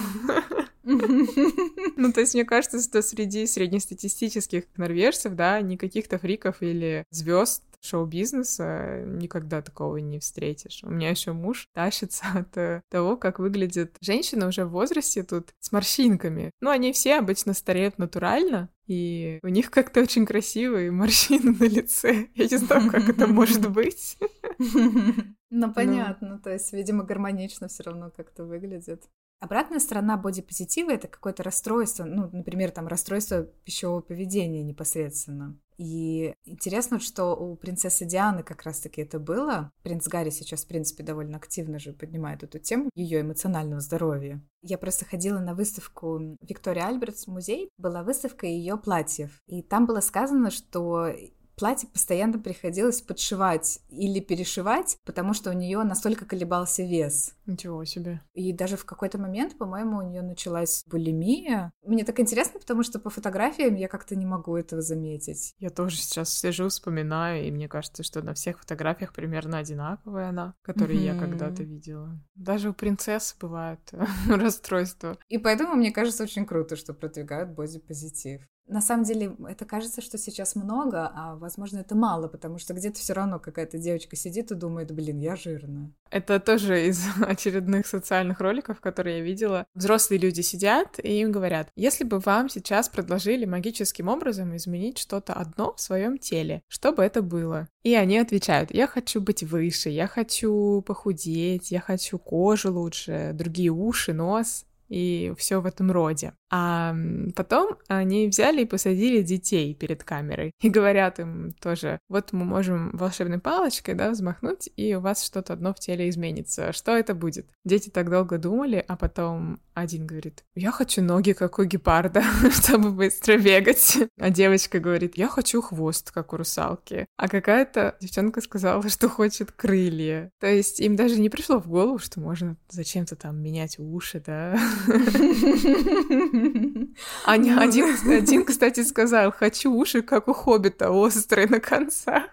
Ну, 0.85 2.13
то 2.13 2.21
есть, 2.21 2.35
мне 2.35 2.45
кажется, 2.45 2.81
что 2.83 3.01
среди 3.03 3.47
среднестатистических 3.47 4.65
норвежцев, 4.77 5.35
да, 5.35 5.61
не 5.61 5.77
каких-то 5.77 6.19
фриков 6.19 6.57
или 6.61 7.05
звезд 7.11 7.63
шоу-бизнеса 7.85 9.05
никогда 9.07 9.63
такого 9.63 9.99
не 9.99 10.19
встретишь. 10.19 10.81
У 10.83 10.91
меня 10.91 11.11
еще 11.11 11.33
муж 11.33 11.69
тащится 11.73 12.25
от 12.35 12.57
э, 12.57 12.83
того, 12.91 13.17
как 13.17 13.39
выглядит 13.39 13.97
женщина 14.01 14.49
уже 14.49 14.65
в 14.65 14.71
возрасте 14.71 15.23
тут 15.23 15.55
с 15.61 15.73
морщинками. 15.73 16.51
Ну, 16.61 16.71
они 16.71 16.93
все 16.93 17.17
обычно 17.17 17.55
стареют 17.55 17.99
натурально, 17.99 18.69
и 18.87 19.39
у 19.43 19.49
них 19.49 19.71
как-то 19.71 20.01
очень 20.01 20.27
красивые 20.27 20.91
морщины 20.91 21.57
на 21.59 21.65
лице. 21.65 22.29
Я 22.35 22.49
не 22.49 22.57
знаю, 22.57 22.91
как 22.91 23.09
это 23.09 23.27
может 23.27 23.71
быть. 23.71 24.19
Ну, 25.57 25.73
понятно. 25.73 26.41
То 26.41 26.53
есть, 26.53 26.73
видимо, 26.73 27.05
гармонично 27.05 27.69
все 27.69 27.85
равно 27.85 28.11
как-то 28.11 28.43
выглядит. 28.45 29.05
Обратная 29.39 29.79
сторона 29.79 30.17
бодипозитива— 30.17 30.91
это 30.93 31.07
какое-то 31.07 31.43
расстройство, 31.43 32.05
ну, 32.05 32.31
например, 32.33 32.71
там 32.71 32.89
расстройство 32.89 33.43
пищевого 33.43 34.01
поведения 34.01 34.63
непосредственно. 34.63 35.57
И 35.77 36.35
интересно, 36.45 37.01
что 37.01 37.35
у 37.35 37.57
принцессы 37.57 38.05
Дианы 38.05 38.43
как 38.43 38.63
раз-таки 38.63 39.03
это 39.03 39.19
было. 39.19 39.73
Принц 39.83 40.07
Гарри 40.07 40.31
сейчас, 40.31 40.65
в 40.65 40.69
принципе, 40.69 41.03
довольно 41.03 41.37
активно 41.37 41.79
же 41.79 41.93
поднимает 41.93 42.43
эту 42.43 42.59
тему 42.59 42.91
ее 42.95 43.21
эмоционального 43.23 43.81
здоровья. 43.81 44.41
Я 44.63 44.79
просто 44.79 45.05
ходила 45.05 45.41
на 45.41 45.55
выставку 45.55 46.37
Виктория 46.41 46.87
Альбертс 46.87 47.27
музей. 47.27 47.71
Была 47.77 48.03
выставка 48.03 48.47
ее 48.47 48.77
платьев. 48.77 49.43
И 49.47 49.63
там 49.63 49.87
было 49.87 50.01
сказано, 50.01 50.51
что 50.51 51.13
платье 51.57 51.89
постоянно 51.89 52.39
приходилось 52.39 53.01
подшивать 53.01 53.81
или 53.89 54.21
перешивать, 54.21 54.99
потому 55.05 55.35
что 55.35 55.51
у 55.51 55.53
нее 55.53 55.83
настолько 55.83 56.25
колебался 56.25 56.83
вес. 56.83 57.35
Ничего 57.47 57.85
себе. 57.85 58.21
И 58.33 58.53
даже 58.53 58.77
в 58.77 58.85
какой-то 58.85 59.19
момент, 59.19 59.57
по-моему, 59.59 59.99
у 59.99 60.03
нее 60.03 60.23
началась 60.23 60.85
булимия. 60.87 61.73
Мне 61.83 62.05
так 62.05 62.21
интересно, 62.21 62.61
потому 62.61 62.83
что 62.83 62.99
по 62.99 63.11
фотографиям 63.11 63.75
я 63.75 63.89
как-то 63.89 64.17
не 64.17 64.27
могу 64.27 64.57
этого 64.57 64.83
заметить. 64.83 65.55
Я 65.59 65.71
тоже 65.71 65.97
сейчас 65.97 66.33
сижу, 66.33 66.69
вспоминаю, 66.69 67.47
и 67.47 67.51
мне 67.51 67.69
кажется, 67.69 68.03
что 68.03 68.23
на 68.23 68.35
всех 68.35 68.61
фотографиях 68.61 69.13
примерно 69.13 69.59
одинаковая 69.59 70.29
она, 70.29 70.55
которую 70.63 70.99
mm-hmm. 70.99 71.15
я 71.15 71.19
когда-то 71.19 71.63
видела. 71.63 72.19
Даже 72.35 72.71
у 72.71 72.75
принцесс 72.75 73.37
бывают 73.41 73.81
расстройства. 74.29 75.19
И 75.29 75.39
поэтому 75.39 75.75
мне 75.75 75.93
кажется 75.93 76.23
очень 76.23 76.47
круто, 76.47 76.77
что 76.77 76.95
продвигают 76.95 77.51
бодипозитив. 77.51 78.43
На 78.67 78.81
самом 78.81 79.05
деле, 79.05 79.37
это 79.47 79.67
кажется, 79.67 80.01
что 80.01 80.17
сейчас 80.17 80.57
много, 80.57 81.11
а 81.15 81.37
возможно, 81.37 81.79
это 81.79 81.95
мало, 81.95 82.29
потому 82.29 82.59
что 82.59 82.73
где-то 82.73 82.99
все 82.99 83.13
равно 83.13 83.39
какая-то 83.39 83.79
девочка 83.79 84.17
сидит 84.17 84.51
и 84.51 84.55
думает, 84.55 84.91
блин, 84.93 85.19
я 85.19 85.37
жирная. 85.37 85.91
Это 86.11 86.41
тоже 86.41 86.87
из 86.87 87.05
очередных 87.21 87.87
социальных 87.87 88.41
роликов, 88.41 88.81
которые 88.81 89.19
я 89.19 89.25
видела. 89.25 89.67
Взрослые 89.75 90.19
люди 90.19 90.41
сидят 90.41 90.99
и 91.03 91.21
им 91.21 91.31
говорят, 91.31 91.69
если 91.77 92.05
бы 92.05 92.19
вам 92.21 92.49
сейчас 92.49 92.89
предложили 92.89 93.45
магическим 93.45 94.09
образом 94.09 94.57
изменить 94.57 94.99
что-то 94.99 95.35
одно 95.35 95.75
в 95.75 95.81
своем 95.81 96.17
теле, 96.19 96.63
что 96.69 96.93
бы 96.93 97.03
это 97.03 97.21
было? 97.21 97.69
И 97.83 97.95
они 97.95 98.17
отвечают, 98.19 98.73
я 98.73 98.87
хочу 98.87 99.21
быть 99.21 99.43
выше, 99.43 99.91
я 99.91 100.07
хочу 100.07 100.83
похудеть, 100.87 101.71
я 101.71 101.81
хочу 101.81 102.19
кожу 102.19 102.73
лучше, 102.73 103.33
другие 103.35 103.71
уши, 103.71 104.15
нос 104.15 104.65
и 104.95 105.35
все 105.37 105.61
в 105.61 105.67
этом 105.67 105.91
роде. 105.91 106.35
А 106.51 106.95
потом 107.35 107.79
они 107.89 108.29
взяли 108.29 108.63
и 108.63 108.67
посадили 108.67 109.23
детей 109.23 109.75
перед 109.75 110.05
камерой 110.05 110.53
и 110.61 110.71
говорят 110.71 111.19
им 111.19 111.53
тоже, 111.61 111.99
вот 112.09 112.33
мы 112.33 112.45
можем 112.45 112.91
волшебной 112.93 113.41
палочкой, 113.41 113.95
да, 113.95 114.11
взмахнуть, 114.11 114.71
и 114.77 114.95
у 114.95 115.01
вас 115.01 115.25
что-то 115.25 115.55
одно 115.55 115.75
в 115.75 115.81
теле 115.81 116.09
изменится. 116.09 116.73
Что 116.73 116.97
это 116.97 117.13
будет? 117.17 117.49
Дети 117.65 117.89
так 117.89 118.09
долго 118.09 118.39
думали, 118.39 118.85
а 118.87 118.97
потом 118.97 119.59
один 119.75 120.07
говорит, 120.07 120.45
я 120.55 120.71
хочу 120.71 121.03
ноги, 121.03 121.33
как 121.33 121.59
у 121.59 121.65
гепарда, 121.65 122.23
чтобы 122.53 122.93
быстро 122.93 123.37
бегать. 123.37 123.99
А 124.21 124.31
девочка 124.31 124.79
говорит, 124.79 125.19
я 125.19 125.27
хочу 125.27 125.61
хвост, 125.61 126.13
как 126.13 126.33
у 126.33 126.37
русалки. 126.37 127.07
А 127.17 127.29
какая-то 127.29 127.97
девчонка 128.01 128.41
сказала, 128.41 128.89
что 128.89 129.09
хочет 129.09 129.51
крылья. 129.51 130.31
То 130.39 130.47
есть 130.47 130.79
им 130.79 130.95
даже 130.95 131.21
не 131.21 131.31
пришло 131.31 131.59
в 131.59 131.67
голову, 131.67 131.99
что 131.99 132.21
можно 132.21 132.57
зачем-то 132.71 133.17
там 133.17 133.43
менять 133.43 133.81
уши, 133.81 134.23
да. 134.25 134.57
Аня, 137.27 137.61
один, 137.61 137.97
один, 138.07 138.45
кстати, 138.45 138.85
сказал, 138.85 139.33
хочу 139.33 139.73
уши, 139.73 140.03
как 140.03 140.29
у 140.29 140.33
хоббита, 140.33 140.91
острые 140.91 141.49
на 141.49 141.61
концах. 141.61 142.25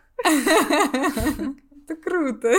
Это 1.83 2.01
круто. 2.01 2.53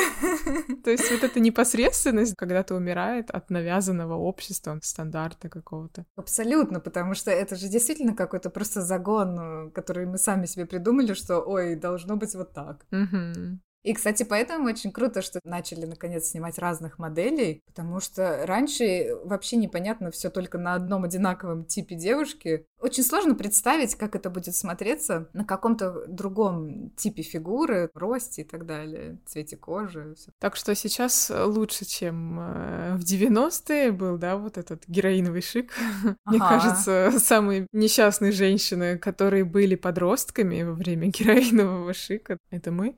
То 0.84 0.90
есть 0.90 1.10
вот 1.10 1.22
эта 1.22 1.40
непосредственность 1.40 2.34
когда-то 2.36 2.74
умирает 2.74 3.30
от 3.30 3.50
навязанного 3.50 4.14
общества, 4.14 4.78
стандарта 4.82 5.48
какого-то. 5.48 6.04
Абсолютно, 6.16 6.80
потому 6.80 7.14
что 7.14 7.30
это 7.30 7.56
же 7.56 7.68
действительно 7.68 8.14
какой-то 8.14 8.50
просто 8.50 8.82
загон, 8.82 9.70
который 9.72 10.06
мы 10.06 10.18
сами 10.18 10.46
себе 10.46 10.66
придумали, 10.66 11.14
что, 11.14 11.40
ой, 11.40 11.76
должно 11.76 12.16
быть 12.16 12.34
вот 12.34 12.52
так. 12.52 12.84
Угу. 12.90 13.58
И, 13.82 13.94
кстати, 13.94 14.22
поэтому 14.22 14.68
очень 14.68 14.92
круто, 14.92 15.22
что 15.22 15.40
начали 15.44 15.86
наконец 15.86 16.26
снимать 16.26 16.58
разных 16.58 16.98
моделей, 16.98 17.62
потому 17.66 17.98
что 17.98 18.46
раньше 18.46 19.16
вообще 19.24 19.56
непонятно 19.56 20.12
все 20.12 20.30
только 20.30 20.56
на 20.56 20.74
одном 20.74 21.02
одинаковом 21.04 21.64
типе 21.64 21.96
девушки. 21.96 22.66
Очень 22.82 23.04
сложно 23.04 23.36
представить, 23.36 23.94
как 23.94 24.16
это 24.16 24.28
будет 24.28 24.56
смотреться 24.56 25.28
на 25.34 25.44
каком-то 25.44 26.04
другом 26.08 26.90
типе 26.96 27.22
фигуры, 27.22 27.88
росте 27.94 28.42
и 28.42 28.44
так 28.44 28.66
далее, 28.66 29.18
цвете 29.24 29.56
кожи. 29.56 30.14
Всё. 30.16 30.32
Так 30.40 30.56
что 30.56 30.74
сейчас 30.74 31.30
лучше, 31.32 31.84
чем 31.84 32.40
э, 32.40 32.96
в 32.96 33.04
90-е 33.04 33.92
был, 33.92 34.18
да, 34.18 34.36
вот 34.36 34.58
этот 34.58 34.82
героиновый 34.88 35.42
шик. 35.42 35.72
Ага. 36.02 36.16
Мне 36.26 36.38
кажется, 36.38 37.12
самые 37.18 37.66
несчастные 37.72 38.32
женщины, 38.32 38.98
которые 38.98 39.44
были 39.44 39.76
подростками 39.76 40.62
во 40.62 40.72
время 40.72 41.06
героинового 41.18 41.94
шика, 41.94 42.38
это 42.50 42.70
мы. 42.72 42.96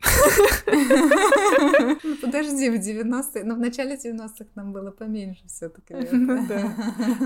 Ну, 0.67 2.17
подожди, 2.23 2.71
в 2.71 2.75
90-е, 2.75 3.45
но 3.45 3.55
ну, 3.55 3.55
в 3.57 3.59
начале 3.59 3.97
90-х 3.97 4.47
нам 4.55 4.73
было 4.73 4.91
поменьше 4.91 5.43
все 5.47 5.69
таки 5.69 5.95
Ну 6.13 6.47
да. 6.47 6.75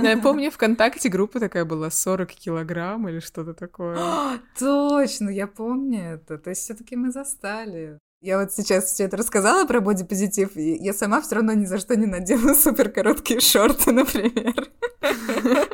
Я 0.02 0.18
помню, 0.18 0.50
ВКонтакте 0.50 1.08
группа 1.08 1.38
такая 1.40 1.64
была 1.64 1.90
40 1.90 2.32
килограмм 2.48 3.08
или 3.08 3.20
что-то 3.20 3.52
такое. 3.52 3.98
Точно, 4.58 5.28
я 5.28 5.46
помню 5.46 6.14
это. 6.14 6.38
То 6.38 6.50
есть 6.50 6.62
все 6.62 6.74
таки 6.74 6.96
мы 6.96 7.10
застали. 7.10 7.98
Я 8.22 8.40
вот 8.40 8.52
сейчас 8.52 8.86
все 8.86 9.04
это 9.04 9.18
рассказала 9.18 9.66
про 9.66 9.80
бодипозитив, 9.80 10.56
и 10.56 10.76
я 10.82 10.94
сама 10.94 11.20
все 11.20 11.36
равно 11.36 11.52
ни 11.52 11.66
за 11.66 11.78
что 11.78 11.94
не 11.94 12.06
надену 12.06 12.54
супер 12.64 12.88
короткие 12.88 13.40
шорты, 13.40 13.92
например. 13.92 14.54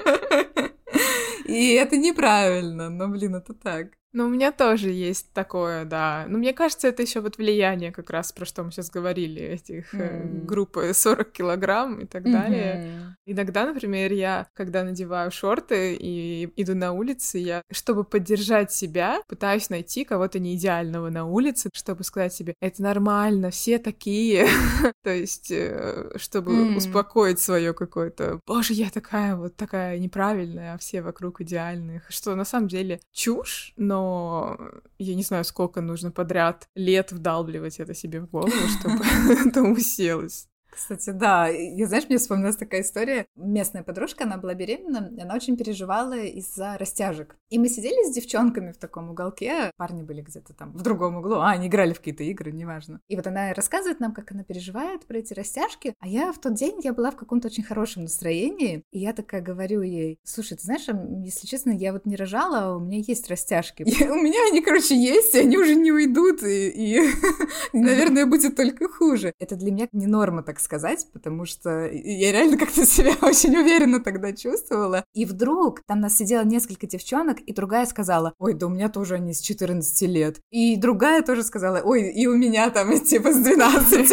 И 1.47 1.75
это 1.75 1.97
неправильно, 1.97 2.91
но, 2.91 3.07
блин, 3.09 3.37
это 3.37 3.55
так. 3.55 3.93
Ну, 4.15 4.27
у 4.27 4.29
меня 4.29 4.53
тоже 4.53 4.91
есть 4.91 5.33
такое, 5.33 5.85
да. 5.85 6.25
Но 6.29 6.39
мне 6.39 6.53
кажется, 6.53 6.87
это 6.87 7.03
еще 7.03 7.21
вот 7.21 7.37
влияние 7.37 7.91
как 7.91 8.11
раз, 8.11 8.31
про 8.31 8.45
что 8.45 8.63
мы 8.63 8.71
сейчас 8.71 8.89
говорили, 8.89 9.43
этих 9.43 9.93
mm. 9.93 10.01
э, 10.01 10.45
группы 10.47 10.93
40 10.95 11.33
килограмм 11.33 11.99
и 11.99 12.07
так 12.07 12.25
mm-hmm. 12.25 12.33
далее. 12.33 13.17
Иногда, 13.27 13.67
например, 13.67 14.13
я, 14.13 14.47
когда 14.55 14.85
надеваю 14.85 15.33
шорты 15.33 15.97
и 15.99 16.49
иду 16.55 16.77
на 16.77 16.93
улице, 16.93 17.39
я, 17.39 17.63
чтобы 17.73 18.05
поддержать 18.05 18.71
себя, 18.71 19.21
пытаюсь 19.27 19.69
найти 19.69 20.05
кого-то 20.05 20.39
неидеального 20.39 21.11
на 21.11 21.27
улице, 21.27 21.71
чтобы 21.75 22.05
сказать 22.05 22.33
себе, 22.33 22.55
это 22.61 22.83
нормально, 22.83 23.51
все 23.51 23.79
такие. 23.79 24.47
То 25.03 25.11
есть, 25.11 25.51
э, 25.51 26.13
чтобы 26.17 26.77
успокоить 26.77 27.41
свое 27.41 27.75
какое-то, 27.75 28.39
боже, 28.47 28.75
я 28.75 28.91
такая 28.91 29.35
вот 29.35 29.57
такая 29.57 29.99
неправильная, 29.99 30.75
а 30.75 30.79
все 30.79 31.03
вокруг 31.03 31.41
идеальных. 31.41 32.05
Что 32.11 32.37
на 32.37 32.45
самом 32.45 32.69
деле 32.69 33.01
чушь, 33.13 33.73
но 33.77 34.04
я 34.99 35.15
не 35.15 35.23
знаю, 35.23 35.45
сколько 35.45 35.81
нужно 35.81 36.11
подряд 36.11 36.69
лет 36.75 37.13
вдалбливать 37.13 37.81
это 37.81 37.95
себе 37.95 38.21
в 38.21 38.31
голову, 38.31 38.53
чтобы 38.81 39.05
это 39.49 39.63
уселось. 39.63 40.49
Кстати, 40.75 41.11
да. 41.11 41.49
Я, 41.49 41.87
знаешь, 41.87 42.09
мне 42.09 42.19
вспомнилась 42.19 42.57
такая 42.57 42.83
история. 42.83 43.27
Местная 43.37 43.83
подружка, 43.83 44.25
она 44.25 44.39
была 44.39 44.55
беременна, 44.55 45.13
она 45.21 45.35
очень 45.35 45.57
переживала 45.57 46.19
из-за 46.19 46.77
растяжек. 46.79 47.37
И 47.51 47.59
мы 47.59 47.69
сидели 47.69 48.05
с 48.11 48.13
девчонками 48.13 48.73
в 48.73 48.79
таком 48.79 49.11
уголке, 49.11 49.71
парни 49.77 50.03
были 50.03 50.23
где-то 50.23 50.55
там 50.55 50.73
в 50.73 50.83
другом 50.83 51.17
углу, 51.17 51.37
а, 51.37 51.51
они 51.51 51.69
играли 51.69 51.93
в 51.93 51.99
какие-то 51.99 52.25
игры, 52.25 52.51
неважно. 52.51 53.01
И 53.09 53.15
вот 53.15 53.27
она 53.29 53.55
рассказывает 53.55 54.01
нам, 54.01 54.13
как 54.13 54.33
она 54.33 54.43
переживает 54.43 55.07
про 55.07 55.19
эти 55.19 55.35
растяжки, 55.35 55.95
а 56.01 56.09
я 56.09 56.33
в 56.33 56.39
тот 56.41 56.55
день, 56.55 56.81
я 56.83 56.93
была 56.93 57.13
в 57.13 57.17
каком-то 57.17 57.47
очень 57.47 57.63
хорошем 57.63 58.03
настроении, 58.03 58.83
и 58.91 58.99
я 58.99 59.13
такая 59.13 59.41
говорю 59.41 59.83
ей, 59.83 60.19
слушай, 60.25 60.57
ты 60.57 60.65
знаешь, 60.65 60.87
если 61.25 61.47
честно, 61.47 61.71
я 61.71 61.93
вот 61.93 62.07
не 62.07 62.17
рожала, 62.17 62.59
а 62.59 62.77
у 62.77 62.81
меня 62.81 63.03
есть 63.07 63.29
растяжки. 63.29 63.83
у 64.11 64.17
меня 64.17 64.41
они, 64.51 64.61
короче, 64.61 64.97
есть, 64.97 65.37
и 65.37 65.39
они 65.39 65.57
уже 65.57 65.77
не 65.77 65.93
уйдут, 65.93 66.43
и, 66.43 66.71
и 66.71 67.01
наверное, 67.73 68.27
будет 68.27 68.57
только 68.57 68.89
хуже. 68.89 69.33
Это 69.39 69.55
для 69.55 69.71
меня 69.71 69.89
не 69.93 70.09
норма, 70.09 70.43
так 70.43 70.59
сказать, 70.65 71.07
потому 71.13 71.45
что 71.45 71.87
я 71.87 72.33
реально 72.33 72.59
как-то 72.59 72.85
себя 72.85 73.13
очень 73.23 73.57
уверенно 73.57 74.01
тогда 74.01 74.33
чувствовала. 74.33 75.05
И 75.15 75.25
вдруг 75.25 75.83
там 75.87 76.01
нас 76.01 76.17
сидело 76.17 76.45
несколько 76.45 76.87
девчонок, 76.87 77.41
и 77.41 77.53
другая 77.53 77.87
сказала, 77.87 78.35
ой, 78.39 78.55
да 78.55 78.67
у 78.67 78.71
меня 78.71 78.89
тоже 78.89 79.15
они 79.15 79.33
с 79.33 79.41
14 79.41 80.03
лет. 80.09 80.41
И 80.51 80.77
другая 80.77 81.23
тоже 81.23 81.43
сказала, 81.43 81.81
ой, 81.85 82.11
и 82.11 82.27
у 82.27 82.37
меня 82.37 82.71
там 82.71 82.99
типа 83.05 83.33
с 83.33 83.37
12. 83.37 84.11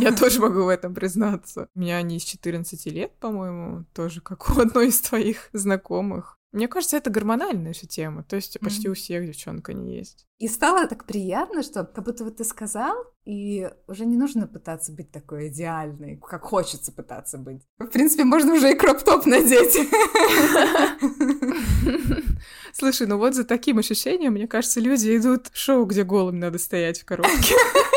Я 0.00 0.12
тоже 0.12 0.40
могу 0.40 0.64
в 0.64 0.68
этом 0.68 0.94
признаться. 0.94 1.68
У 1.74 1.80
меня 1.80 1.96
они 1.96 2.18
с 2.18 2.24
14 2.24 2.86
лет, 2.86 3.12
по-моему, 3.18 3.84
тоже 3.94 4.20
как 4.20 4.50
у 4.50 4.60
одной 4.60 4.88
из 4.88 5.00
твоих 5.00 5.48
знакомых. 5.52 6.38
Мне 6.56 6.68
кажется, 6.68 6.96
это 6.96 7.10
гормональная 7.10 7.74
же 7.74 7.86
тема. 7.86 8.24
То 8.24 8.36
есть 8.36 8.58
почти 8.60 8.88
mm-hmm. 8.88 8.92
у 8.92 8.94
всех 8.94 9.26
девчонок 9.26 9.68
они 9.68 9.94
есть. 9.94 10.26
И 10.38 10.48
стало 10.48 10.86
так 10.86 11.04
приятно, 11.04 11.62
что 11.62 11.84
как 11.84 12.02
будто 12.02 12.24
вот 12.24 12.38
ты 12.38 12.44
сказал, 12.44 12.96
и 13.26 13.68
уже 13.86 14.06
не 14.06 14.16
нужно 14.16 14.46
пытаться 14.46 14.90
быть 14.90 15.10
такой 15.12 15.48
идеальной, 15.48 16.16
как 16.16 16.44
хочется 16.44 16.92
пытаться 16.92 17.36
быть. 17.36 17.60
В 17.78 17.88
принципе, 17.88 18.24
можно 18.24 18.54
уже 18.54 18.72
и 18.72 18.74
кроп-топ 18.74 19.26
надеть. 19.26 19.76
Слушай, 22.72 23.06
ну 23.06 23.18
вот 23.18 23.34
за 23.34 23.44
таким 23.44 23.76
ощущением, 23.76 24.32
мне 24.32 24.48
кажется, 24.48 24.80
люди 24.80 25.14
идут 25.14 25.48
в 25.48 25.58
шоу, 25.58 25.84
где 25.84 26.04
голым 26.04 26.38
надо 26.38 26.56
стоять 26.58 27.00
в 27.00 27.04
коробке. 27.04 27.54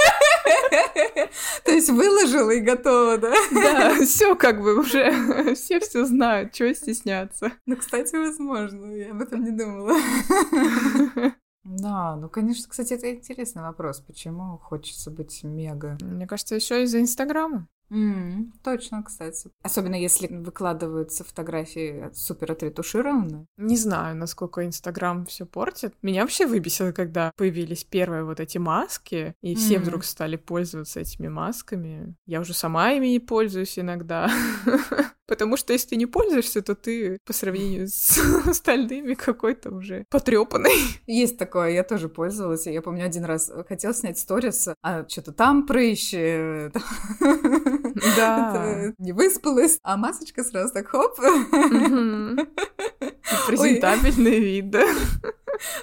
То 1.65 1.71
есть 1.71 1.89
выложила 1.89 2.51
и 2.51 2.59
готова, 2.59 3.17
да? 3.17 3.33
Да, 3.51 4.05
все 4.05 4.35
как 4.35 4.61
бы 4.61 4.79
уже, 4.79 5.53
все 5.55 5.79
все 5.79 6.05
знают, 6.05 6.53
чего 6.53 6.73
стесняться. 6.73 7.51
Ну, 7.65 7.75
кстати, 7.77 8.15
возможно, 8.15 8.91
я 8.91 9.11
об 9.11 9.21
этом 9.21 9.43
не 9.43 9.51
думала. 9.51 9.95
Да, 11.65 12.15
ну, 12.15 12.29
конечно, 12.29 12.67
кстати, 12.67 12.93
это 12.93 13.11
интересный 13.11 13.61
вопрос. 13.61 13.99
Почему 13.99 14.57
хочется 14.57 15.11
быть 15.11 15.43
мега? 15.43 15.97
Мне 16.01 16.25
кажется, 16.25 16.55
еще 16.55 16.81
из-за 16.83 16.99
Инстаграма. 16.99 17.67
Mm, 17.91 18.51
точно, 18.63 19.03
кстати. 19.03 19.49
Особенно 19.63 19.95
если 19.95 20.27
выкладываются 20.27 21.23
фотографии 21.23 22.09
супер 22.13 22.51
отретушированные. 22.51 23.45
Не 23.57 23.77
знаю, 23.77 24.15
насколько 24.15 24.65
Инстаграм 24.65 25.25
все 25.25 25.45
портит. 25.45 25.93
Меня 26.01 26.21
вообще 26.21 26.45
выбесило, 26.45 26.91
когда 26.91 27.31
появились 27.35 27.83
первые 27.83 28.23
вот 28.23 28.39
эти 28.39 28.57
маски, 28.57 29.33
и 29.41 29.55
все 29.55 29.75
mm. 29.75 29.79
вдруг 29.79 30.03
стали 30.03 30.35
пользоваться 30.35 30.99
этими 30.99 31.27
масками. 31.27 32.15
Я 32.25 32.41
уже 32.41 32.53
сама 32.53 32.91
ими 32.91 33.07
не 33.07 33.19
пользуюсь 33.19 33.79
иногда. 33.79 34.29
Потому 35.29 35.57
что 35.57 35.73
если 35.73 35.89
ты 35.89 35.95
не 35.95 36.07
пользуешься, 36.07 36.63
то 36.63 36.73
ты 36.73 37.19
по 37.23 37.33
сравнению 37.33 37.87
с 37.87 38.17
остальными 38.47 39.13
какой-то 39.13 39.69
уже 39.69 40.05
потрепанный. 40.09 40.73
Есть 41.07 41.37
такое, 41.37 41.69
я 41.69 41.83
тоже 41.83 42.09
пользовалась. 42.09 42.65
Я 42.65 42.81
помню, 42.81 43.05
один 43.05 43.25
раз 43.25 43.51
хотела 43.67 43.93
снять 43.93 44.17
сторис, 44.17 44.69
а 44.81 45.07
что-то 45.07 45.31
там 45.31 45.67
прыщи. 45.67 46.71
Да. 48.15 48.93
Не 48.97 49.13
выспалась, 49.13 49.79
а 49.83 49.97
масочка 49.97 50.43
сразу 50.43 50.73
так 50.73 50.87
хоп. 50.87 51.17
Презентабельный 53.47 54.39
вид, 54.39 54.69
да. 54.69 54.85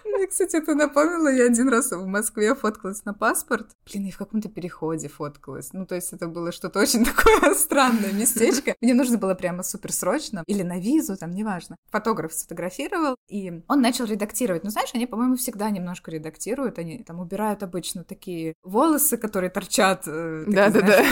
Мне, 0.05 0.27
кстати, 0.27 0.57
это 0.57 0.75
напомнило, 0.75 1.29
я 1.29 1.47
один 1.47 1.69
раз 1.69 1.91
в 1.91 2.07
Москве 2.07 2.55
фоткалась 2.55 3.05
на 3.05 3.15
паспорт. 3.15 3.71
Блин, 3.91 4.07
я 4.07 4.13
в 4.13 4.19
каком-то 4.19 4.49
переходе 4.49 5.09
фоткалась. 5.09 5.73
Ну, 5.73 5.87
то 5.87 5.95
есть 5.95 6.13
это 6.13 6.29
было 6.29 6.53
что-то 6.53 6.81
очень 6.81 7.05
такое 7.05 7.55
странное 7.55 8.13
местечко. 8.13 8.75
Мне 8.81 8.95
нужно 8.95 9.19
было 9.19 9.35
прямо 9.35 9.63
супер 9.63 9.93
срочно. 9.93 10.43
Или 10.47 10.63
на 10.63 10.79
визу, 10.79 11.17
там, 11.17 11.33
неважно. 11.33 11.77
Фотограф 11.91 12.33
сфотографировал, 12.33 13.17
и 13.29 13.63
он 13.69 13.81
начал 13.81 14.05
редактировать. 14.05 14.65
Ну, 14.65 14.71
знаешь, 14.71 14.91
они, 14.95 15.07
по-моему, 15.07 15.37
всегда 15.37 15.71
немножко 15.71 16.11
редактируют. 16.11 16.79
Они 16.79 17.03
там 17.03 17.21
убирают 17.21 17.63
обычно 17.63 18.05
такие 18.05 18.55
волосы, 18.63 19.17
которые 19.17 19.51
торчат. 19.51 20.05
Да-да-да. 20.07 21.03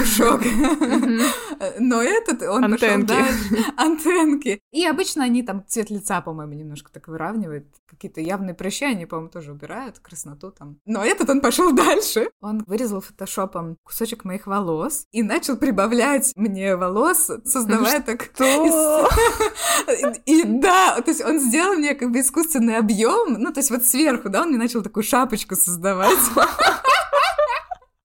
Но 1.78 2.02
этот, 2.02 2.42
он 2.42 2.70
пошел 2.72 3.02
дальше. 3.02 3.64
Антенки. 3.76 4.60
И 4.72 4.86
обычно 4.86 5.24
они 5.24 5.42
там 5.42 5.64
цвет 5.66 5.90
лица, 5.90 6.20
по-моему, 6.20 6.52
немножко 6.54 6.92
так 6.92 7.08
выравнивают. 7.08 7.66
Какие-то 7.86 8.20
явные 8.44 8.54
прыщи 8.54 8.85
они, 8.85 9.07
по-моему, 9.07 9.30
тоже 9.30 9.52
убирают, 9.52 9.98
красноту 10.00 10.50
там. 10.50 10.78
Но 10.85 11.02
этот 11.04 11.30
он 11.30 11.40
пошел 11.40 11.72
дальше. 11.72 12.28
Он 12.40 12.62
вырезал 12.66 13.00
фотошопом 13.00 13.76
кусочек 13.83 14.24
моих 14.24 14.46
волос 14.46 15.07
и 15.12 15.22
начал 15.22 15.57
прибавлять 15.57 16.33
мне 16.37 16.76
волос, 16.76 17.30
создавая 17.44 18.02
так... 18.02 18.30
И 20.26 20.42
да, 20.44 21.00
то 21.00 21.11
есть 21.11 21.24
он 21.24 21.38
сделал 21.38 21.74
мне 21.74 21.94
как 21.94 22.11
бы 22.11 22.20
искусственный 22.20 22.76
объем, 22.76 23.35
ну, 23.35 23.52
то 23.52 23.61
есть 23.61 23.70
вот 23.70 23.85
сверху, 23.85 24.28
да, 24.28 24.42
он 24.42 24.48
мне 24.48 24.59
начал 24.59 24.83
такую 24.83 25.02
шапочку 25.04 25.57
создавать. 25.57 26.18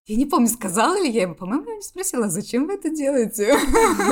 Я 0.09 0.15
не 0.15 0.25
помню, 0.25 0.47
сказала 0.47 0.99
ли 0.99 1.07
я 1.07 1.21
ему, 1.21 1.35
по-моему, 1.35 1.69
я 1.69 1.75
не 1.75 1.83
спросила, 1.83 2.29
зачем 2.29 2.65
вы 2.65 2.73
это 2.73 2.89
делаете? 2.89 3.55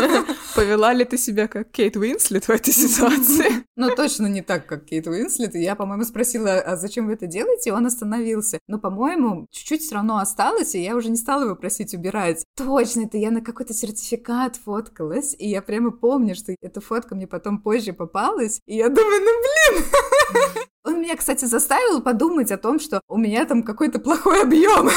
Повела 0.55 0.93
ли 0.93 1.03
ты 1.05 1.17
себя 1.17 1.47
как 1.47 1.71
Кейт 1.71 1.97
Уинслет 1.97 2.47
в 2.47 2.51
этой 2.51 2.71
ситуации? 2.71 3.65
Ну, 3.77 3.95
точно 3.95 4.25
не 4.25 4.41
так, 4.41 4.65
как 4.65 4.85
Кейт 4.85 5.05
Уинслет. 5.05 5.53
Я, 5.53 5.75
по-моему, 5.75 6.03
спросила, 6.03 6.55
а 6.55 6.77
зачем 6.77 7.05
вы 7.05 7.13
это 7.13 7.27
делаете? 7.27 7.69
И 7.69 7.73
он 7.73 7.85
остановился. 7.85 8.59
Но, 8.67 8.79
по-моему, 8.79 9.45
чуть-чуть 9.51 9.83
все 9.83 9.95
равно 9.95 10.17
осталось, 10.17 10.73
и 10.73 10.81
я 10.81 10.95
уже 10.95 11.09
не 11.09 11.15
стала 11.15 11.43
его 11.43 11.55
просить 11.55 11.93
убирать. 11.93 12.43
Точно, 12.55 13.01
это 13.01 13.17
я 13.17 13.29
на 13.29 13.41
какой-то 13.41 13.75
сертификат 13.75 14.55
фоткалась, 14.55 15.35
и 15.37 15.47
я 15.47 15.61
прямо 15.61 15.91
помню, 15.91 16.33
что 16.33 16.55
эта 16.59 16.81
фотка 16.81 17.13
мне 17.13 17.27
потом 17.27 17.61
позже 17.61 17.93
попалась, 17.93 18.61
и 18.65 18.77
я 18.77 18.89
думаю, 18.89 19.19
ну, 19.19 19.41
блин! 19.41 19.56
Он 20.83 21.01
меня, 21.01 21.17
кстати, 21.17 21.43
заставил 21.43 22.01
подумать 22.01 22.49
о 22.51 22.57
том, 22.57 22.79
что 22.79 23.01
у 23.09 23.17
меня 23.17 23.45
там 23.45 23.63
какой-то 23.63 23.99
плохой 23.99 24.43
объем. 24.43 24.89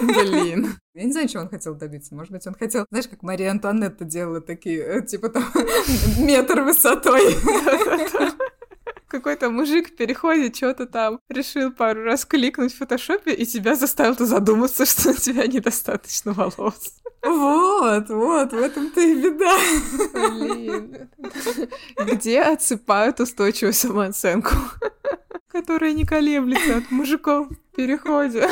Блин. 0.00 0.76
Я 0.94 1.04
не 1.04 1.12
знаю, 1.12 1.28
чего 1.28 1.42
он 1.42 1.48
хотел 1.48 1.74
добиться. 1.74 2.14
Может 2.14 2.30
быть, 2.30 2.46
он 2.46 2.54
хотел, 2.54 2.86
знаешь, 2.90 3.08
как 3.08 3.24
Мария 3.24 3.50
Антуанетта 3.50 4.04
делала 4.04 4.40
такие, 4.40 4.78
э, 4.78 5.02
типа 5.04 5.28
там, 5.28 5.44
метр 6.18 6.60
высотой. 6.60 7.34
Какой-то 9.24 9.48
мужик 9.48 9.88
в 9.88 9.96
переходе 9.96 10.52
что-то 10.52 10.84
там 10.84 11.18
решил 11.30 11.72
пару 11.72 12.02
раз 12.02 12.26
кликнуть 12.26 12.74
в 12.74 12.76
фотошопе, 12.76 13.32
и 13.32 13.46
тебя 13.46 13.74
заставил 13.74 14.18
задуматься, 14.18 14.84
что 14.84 15.12
у 15.12 15.14
тебя 15.14 15.46
недостаточно 15.46 16.34
волос. 16.34 17.00
Вот, 17.22 18.10
вот, 18.10 18.52
в 18.52 18.58
этом-то 18.58 19.00
и 19.00 19.14
беда. 19.14 19.56
Блин. 20.12 21.08
Где 21.96 22.42
отсыпают 22.42 23.18
устойчивую 23.18 23.72
самооценку, 23.72 24.50
которая 25.48 25.94
не 25.94 26.04
колеблется 26.04 26.76
от 26.76 26.90
мужиков 26.90 27.48
в 27.48 27.76
переходе? 27.76 28.50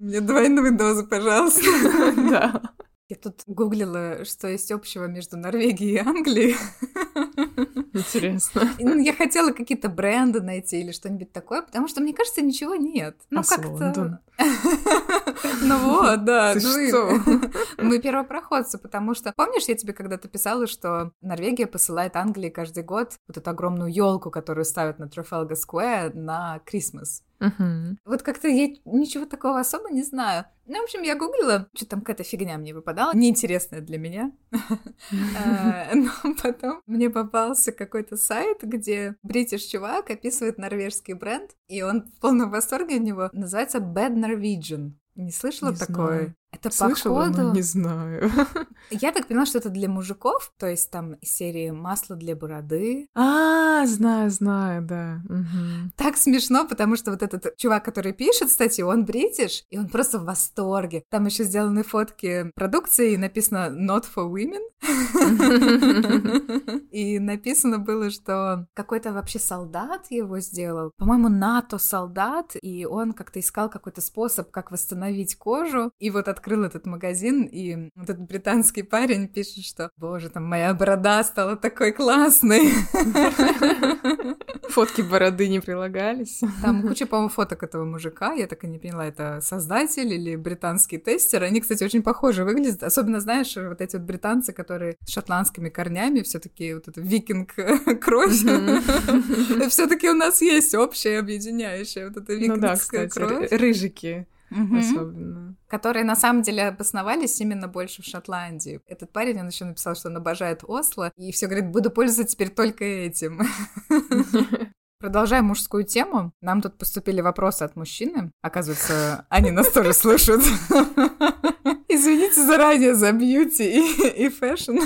Мне 0.00 0.20
двойную 0.20 0.76
дозу, 0.76 1.06
пожалуйста. 1.06 1.62
Да. 2.30 2.62
Я 3.10 3.16
тут 3.16 3.42
гуглила, 3.48 4.24
что 4.24 4.46
есть 4.46 4.70
общего 4.70 5.06
между 5.06 5.36
Норвегией 5.36 5.94
и 5.94 5.98
Англией. 5.98 6.54
Интересно. 7.92 8.70
Ну, 8.78 9.00
я 9.00 9.12
хотела 9.12 9.50
какие-то 9.50 9.88
бренды 9.88 10.40
найти 10.40 10.80
или 10.80 10.92
что-нибудь 10.92 11.32
такое, 11.32 11.62
потому 11.62 11.88
что, 11.88 12.00
мне 12.00 12.14
кажется, 12.14 12.40
ничего 12.40 12.76
нет. 12.76 13.16
Ну, 13.30 13.40
а 13.40 13.42
как-то... 13.42 14.20
Ну 15.62 15.78
вот, 15.78 16.24
да. 16.24 16.54
Ты 16.54 16.60
ну 16.62 16.88
что? 16.88 17.50
Мы 17.82 17.98
первопроходцы, 17.98 18.78
потому 18.78 19.14
что... 19.14 19.32
Помнишь, 19.36 19.64
я 19.68 19.74
тебе 19.74 19.92
когда-то 19.92 20.28
писала, 20.28 20.66
что 20.66 21.12
Норвегия 21.20 21.66
посылает 21.66 22.16
Англии 22.16 22.48
каждый 22.48 22.82
год 22.82 23.14
вот 23.28 23.36
эту 23.36 23.50
огромную 23.50 23.92
елку, 23.92 24.30
которую 24.30 24.64
ставят 24.64 24.98
на 24.98 25.08
Трафалга 25.08 25.54
Сквер 25.54 26.14
на 26.14 26.60
Крисмас? 26.64 27.22
Угу. 27.40 27.96
Вот 28.04 28.22
как-то 28.22 28.48
я 28.48 28.68
ничего 28.84 29.24
такого 29.24 29.60
особо 29.60 29.90
не 29.90 30.02
знаю. 30.02 30.44
Ну, 30.66 30.80
в 30.80 30.84
общем, 30.84 31.02
я 31.02 31.16
гуглила, 31.16 31.68
что 31.74 31.86
там 31.86 32.00
какая-то 32.00 32.22
фигня 32.22 32.58
мне 32.58 32.74
выпадала, 32.74 33.12
неинтересная 33.14 33.80
для 33.80 33.98
меня. 33.98 34.30
Э, 34.52 35.94
но 35.94 36.10
потом 36.40 36.82
мне 36.86 37.10
попался 37.10 37.72
какой-то 37.72 38.16
сайт, 38.16 38.58
где 38.62 39.16
бритиш 39.22 39.62
чувак 39.62 40.10
описывает 40.10 40.58
норвежский 40.58 41.14
бренд, 41.14 41.50
и 41.66 41.82
он 41.82 42.02
в 42.02 42.20
полном 42.20 42.50
восторге 42.50 42.96
от 42.96 43.02
него. 43.02 43.30
Называется 43.32 43.78
Bad 43.78 44.14
Norwegian. 44.14 44.92
Не 45.20 45.32
слышала 45.32 45.70
Не 45.70 45.76
такое? 45.76 46.18
знаю. 46.18 46.36
Это 46.52 46.70
Слышала, 46.70 47.26
походу... 47.26 47.42
но 47.42 47.54
не 47.54 47.62
знаю. 47.62 48.30
Я 48.90 49.12
так 49.12 49.28
поняла, 49.28 49.46
что 49.46 49.58
это 49.58 49.68
для 49.68 49.88
мужиков, 49.88 50.52
то 50.58 50.66
есть 50.66 50.90
там 50.90 51.14
из 51.14 51.32
серии 51.32 51.70
масло 51.70 52.16
для 52.16 52.34
бороды. 52.34 53.06
А, 53.14 53.86
знаю, 53.86 54.30
знаю, 54.30 54.82
да. 54.82 55.20
Мгм. 55.28 55.92
Так 55.96 56.16
смешно, 56.16 56.66
потому 56.66 56.96
что 56.96 57.12
вот 57.12 57.22
этот 57.22 57.56
чувак, 57.56 57.84
который 57.84 58.12
пишет 58.12 58.50
статью, 58.50 58.88
он 58.88 59.04
бритиш, 59.04 59.64
и 59.70 59.78
он 59.78 59.88
просто 59.88 60.18
в 60.18 60.24
восторге. 60.24 61.04
Там 61.08 61.26
еще 61.26 61.44
сделаны 61.44 61.84
фотки 61.84 62.50
продукции, 62.54 63.12
и 63.12 63.16
написано 63.16 63.70
«Not 63.70 64.04
for 64.14 64.30
women». 64.30 64.62
И 66.90 67.18
написано 67.18 67.78
было, 67.78 68.10
что 68.10 68.66
какой-то 68.74 69.12
вообще 69.12 69.38
солдат 69.38 70.10
его 70.10 70.40
сделал. 70.40 70.92
По-моему, 70.96 71.28
НАТО-солдат, 71.28 72.56
и 72.60 72.84
он 72.84 73.12
как-то 73.12 73.40
искал 73.40 73.70
какой-то 73.70 74.00
способ, 74.00 74.50
как 74.50 74.70
восстановить 74.70 75.36
кожу. 75.36 75.92
И 75.98 76.10
вот 76.10 76.28
открыл 76.40 76.64
этот 76.64 76.86
магазин, 76.86 77.44
и 77.44 77.90
вот 77.94 78.08
этот 78.08 78.20
британский 78.26 78.82
парень 78.82 79.28
пишет, 79.28 79.64
что 79.64 79.90
«Боже, 79.98 80.30
там 80.30 80.44
моя 80.44 80.72
борода 80.72 81.22
стала 81.22 81.56
такой 81.56 81.92
классной». 81.92 82.70
Фотки 84.70 85.02
бороды 85.02 85.48
не 85.48 85.60
прилагались. 85.60 86.40
Там 86.62 86.82
куча, 86.82 87.06
по-моему, 87.06 87.28
фоток 87.28 87.62
этого 87.62 87.84
мужика. 87.84 88.32
Я 88.34 88.46
так 88.46 88.64
и 88.64 88.68
не 88.68 88.78
поняла, 88.78 89.06
это 89.06 89.40
создатель 89.42 90.12
или 90.12 90.36
британский 90.36 90.98
тестер. 90.98 91.42
Они, 91.42 91.60
кстати, 91.60 91.82
очень 91.84 92.02
похожи 92.02 92.44
выглядят. 92.44 92.82
Особенно, 92.82 93.20
знаешь, 93.20 93.56
вот 93.56 93.80
эти 93.80 93.96
вот 93.96 94.04
британцы, 94.06 94.52
которые 94.52 94.96
с 95.04 95.10
шотландскими 95.12 95.68
корнями, 95.68 96.20
все 96.20 96.38
таки 96.38 96.72
вот 96.74 96.88
это 96.88 97.00
викинг 97.00 97.52
кровь. 98.00 98.32
все 99.70 99.86
таки 99.88 100.08
у 100.08 100.14
нас 100.14 100.40
есть 100.40 100.74
общая 100.74 101.18
объединяющая 101.18 102.08
вот 102.08 102.16
эта 102.16 102.32
Ну 102.32 102.38
викингская 102.38 103.08
кровь. 103.08 103.50
ры- 103.52 103.56
рыжики 103.56 104.26
Особенно. 104.50 105.56
которые 105.68 106.04
на 106.04 106.16
самом 106.16 106.42
деле 106.42 106.68
обосновались 106.68 107.40
именно 107.40 107.68
больше 107.68 108.02
в 108.02 108.06
Шотландии. 108.06 108.80
Этот 108.86 109.12
парень, 109.12 109.40
он 109.40 109.48
еще 109.48 109.64
написал, 109.64 109.94
что 109.94 110.08
он 110.08 110.16
обожает 110.16 110.64
Осло, 110.64 111.12
и 111.16 111.32
все 111.32 111.46
говорит, 111.46 111.70
буду 111.70 111.90
пользоваться 111.90 112.34
теперь 112.34 112.50
только 112.50 112.84
этим. 112.84 113.40
Продолжая 115.00 115.40
мужскую 115.40 115.84
тему, 115.84 116.32
нам 116.42 116.60
тут 116.60 116.76
поступили 116.76 117.22
вопросы 117.22 117.62
от 117.62 117.74
мужчины. 117.74 118.32
Оказывается, 118.42 119.24
они 119.30 119.50
нас 119.50 119.70
тоже 119.70 119.94
слушают. 119.94 120.42
Извините 121.88 122.44
заранее 122.44 122.94
за 122.94 123.10
beauty 123.12 123.64
и, 123.64 124.26
и 124.26 124.28
fashion. 124.28 124.78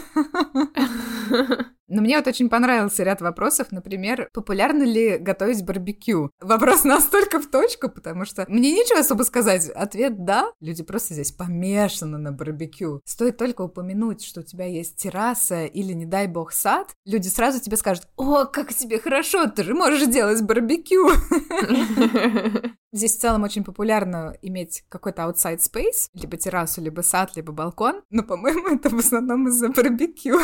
Но 1.88 2.02
мне 2.02 2.16
вот 2.16 2.26
очень 2.26 2.48
понравился 2.48 3.02
ряд 3.02 3.20
вопросов. 3.20 3.68
Например, 3.70 4.28
популярно 4.32 4.82
ли 4.82 5.18
готовить 5.18 5.64
барбекю? 5.64 6.30
Вопрос 6.40 6.84
настолько 6.84 7.40
в 7.40 7.46
точку, 7.46 7.88
потому 7.88 8.24
что 8.24 8.44
мне 8.48 8.72
нечего 8.72 9.00
особо 9.00 9.22
сказать. 9.22 9.68
Ответ 9.70 10.24
«да». 10.24 10.50
Люди 10.60 10.82
просто 10.82 11.14
здесь 11.14 11.32
помешаны 11.32 12.18
на 12.18 12.32
барбекю. 12.32 13.00
Стоит 13.04 13.36
только 13.36 13.62
упомянуть, 13.62 14.24
что 14.24 14.40
у 14.40 14.44
тебя 14.44 14.66
есть 14.66 14.96
терраса 14.96 15.64
или, 15.66 15.92
не 15.92 16.06
дай 16.06 16.26
бог, 16.26 16.52
сад, 16.52 16.94
люди 17.04 17.28
сразу 17.28 17.60
тебе 17.60 17.76
скажут 17.76 18.08
«О, 18.16 18.44
как 18.44 18.72
тебе 18.72 18.98
хорошо, 18.98 19.46
ты 19.46 19.64
же 19.64 19.74
можешь 19.74 20.06
делать 20.06 20.42
барбекю!» 20.42 21.10
Здесь 22.94 23.16
в 23.16 23.20
целом 23.20 23.42
очень 23.42 23.64
популярно 23.64 24.36
иметь 24.40 24.84
какой-то 24.88 25.22
outside 25.22 25.58
space, 25.58 26.10
либо 26.14 26.36
террасу, 26.36 26.80
либо 26.80 27.00
сад, 27.00 27.34
либо 27.34 27.52
балкон, 27.52 28.02
но, 28.10 28.22
по-моему, 28.22 28.68
это 28.68 28.88
в 28.88 28.98
основном 29.00 29.48
из-за 29.48 29.70
барбекю. 29.70 30.38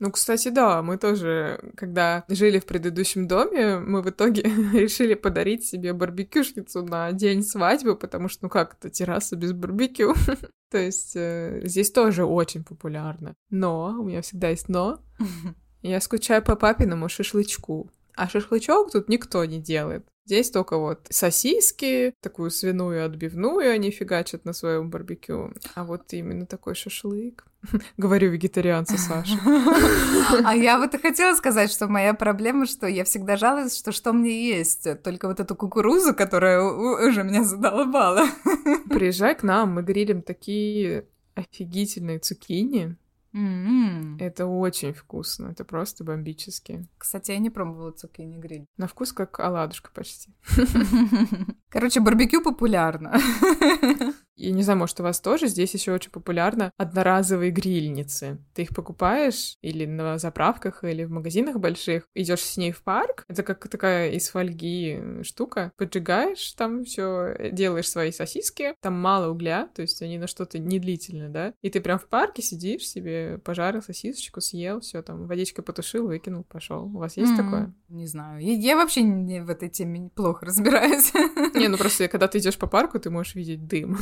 Ну, 0.00 0.12
кстати, 0.18 0.48
да, 0.48 0.82
мы 0.82 0.98
тоже, 0.98 1.72
когда 1.76 2.24
жили 2.28 2.58
в 2.58 2.66
предыдущем 2.66 3.28
доме, 3.28 3.78
мы 3.78 4.02
в 4.02 4.10
итоге 4.10 4.42
решили 4.72 5.14
подарить 5.14 5.64
себе 5.64 5.92
барбекюшницу 5.92 6.82
на 6.82 7.12
день 7.12 7.42
свадьбы, 7.42 7.96
потому 7.96 8.28
что, 8.28 8.44
ну 8.44 8.48
как 8.48 8.74
это, 8.74 8.90
терраса 8.90 9.36
без 9.36 9.52
барбекю? 9.52 10.14
То 10.70 10.78
есть 10.78 11.14
э, 11.14 11.60
здесь 11.64 11.90
тоже 11.90 12.24
очень 12.24 12.64
популярно. 12.64 13.34
Но, 13.50 13.96
у 13.98 14.04
меня 14.04 14.20
всегда 14.22 14.48
есть 14.50 14.68
но, 14.68 15.00
я 15.82 16.00
скучаю 16.00 16.42
по 16.42 16.56
папиному 16.56 17.08
шашлычку. 17.08 17.90
А 18.14 18.28
шашлычок 18.28 18.90
тут 18.90 19.08
никто 19.08 19.44
не 19.44 19.60
делает. 19.60 20.04
Здесь 20.26 20.50
только 20.50 20.76
вот 20.76 21.06
сосиски, 21.08 22.12
такую 22.20 22.50
свиную 22.50 23.06
отбивную 23.06 23.72
они 23.72 23.90
фигачат 23.90 24.44
на 24.44 24.52
своем 24.52 24.90
барбекю. 24.90 25.54
А 25.74 25.84
вот 25.84 26.12
именно 26.12 26.44
такой 26.44 26.74
шашлык. 26.74 27.47
Говорю 27.96 28.30
вегетарианцу 28.30 28.98
Саша. 28.98 29.38
А 30.44 30.54
я 30.54 30.78
вот 30.78 30.94
и 30.94 30.98
хотела 30.98 31.34
сказать, 31.34 31.70
что 31.70 31.88
моя 31.88 32.14
проблема, 32.14 32.66
что 32.66 32.86
я 32.86 33.04
всегда 33.04 33.36
жалуюсь, 33.36 33.76
что 33.76 33.92
что 33.92 34.12
мне 34.12 34.48
есть, 34.48 34.86
только 35.02 35.26
вот 35.26 35.40
эту 35.40 35.54
кукурузу, 35.54 36.14
которая 36.14 36.62
уже 36.62 37.22
меня 37.22 37.44
задолбала. 37.44 38.26
Приезжай 38.90 39.34
к 39.34 39.42
нам, 39.42 39.74
мы 39.74 39.82
грилим 39.82 40.22
такие 40.22 41.06
офигительные 41.34 42.18
цукини. 42.18 42.96
М-м. 43.32 44.16
Это 44.18 44.46
очень 44.46 44.92
вкусно, 44.92 45.48
это 45.48 45.64
просто 45.64 46.04
бомбически. 46.04 46.86
Кстати, 46.98 47.30
я 47.30 47.38
не 47.38 47.50
пробовала 47.50 47.92
цукини 47.92 48.38
гриль. 48.38 48.66
На 48.76 48.86
вкус 48.86 49.12
как 49.12 49.38
оладушка 49.40 49.90
почти. 49.92 50.34
Короче, 51.68 52.00
барбекю 52.00 52.42
популярно. 52.42 53.18
Я 54.38 54.52
не 54.52 54.62
знаю, 54.62 54.78
может, 54.78 55.00
у 55.00 55.02
вас 55.02 55.20
тоже 55.20 55.48
здесь 55.48 55.74
еще 55.74 55.92
очень 55.92 56.12
популярно 56.12 56.70
одноразовые 56.76 57.50
грильницы. 57.50 58.38
Ты 58.54 58.62
их 58.62 58.74
покупаешь 58.74 59.56
или 59.62 59.84
на 59.84 60.18
заправках, 60.18 60.84
или 60.84 61.04
в 61.04 61.10
магазинах 61.10 61.56
больших, 61.56 62.04
идешь 62.14 62.44
с 62.44 62.56
ней 62.56 62.70
в 62.70 62.82
парк. 62.84 63.24
Это 63.28 63.42
как 63.42 63.68
такая 63.68 64.10
из 64.10 64.28
фольги 64.28 65.00
штука. 65.22 65.72
Поджигаешь 65.76 66.52
там 66.52 66.84
все, 66.84 67.50
делаешь 67.50 67.90
свои 67.90 68.12
сосиски. 68.12 68.74
Там 68.80 68.94
мало 68.94 69.32
угля, 69.32 69.68
то 69.74 69.82
есть 69.82 70.00
они 70.02 70.18
на 70.18 70.28
что-то 70.28 70.60
не 70.60 70.78
длительное, 70.78 71.28
да. 71.28 71.54
И 71.60 71.68
ты 71.68 71.80
прям 71.80 71.98
в 71.98 72.06
парке 72.06 72.40
сидишь 72.40 72.86
себе, 72.88 73.38
пожарил 73.38 73.82
сосисочку, 73.82 74.40
съел, 74.40 74.80
все 74.80 75.02
там, 75.02 75.26
водичкой 75.26 75.64
потушил, 75.64 76.06
выкинул, 76.06 76.44
пошел. 76.44 76.84
У 76.84 76.98
вас 76.98 77.16
есть 77.16 77.36
такое? 77.36 77.74
Не 77.88 78.06
знаю. 78.06 78.40
Я, 78.40 78.52
я 78.52 78.76
вообще 78.76 79.02
не 79.02 79.42
в 79.42 79.50
этой 79.50 79.68
теме 79.68 80.10
плохо 80.14 80.46
разбираюсь. 80.46 81.12
Не, 81.54 81.66
ну 81.66 81.76
просто 81.78 82.06
когда 82.06 82.28
ты 82.28 82.38
идешь 82.38 82.56
по 82.56 82.68
парку, 82.68 83.00
ты 83.00 83.10
можешь 83.10 83.34
видеть 83.34 83.66
дым. 83.66 83.98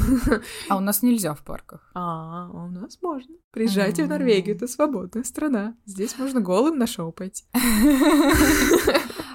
А 0.69 0.77
у 0.77 0.81
нас 0.81 1.03
нельзя 1.03 1.35
в 1.35 1.43
парках. 1.43 1.91
А, 1.95 2.49
у 2.53 2.69
нас 2.69 2.99
можно. 3.03 3.35
Приезжайте 3.51 4.05
в 4.05 4.09
Норвегию, 4.09 4.57
это 4.57 4.67
свободная 4.67 5.25
страна. 5.25 5.75
Здесь 5.87 6.19
можно 6.19 6.41
голым 6.41 6.79
на 6.79 6.87
шоу 6.87 7.13
пойти. 7.13 7.45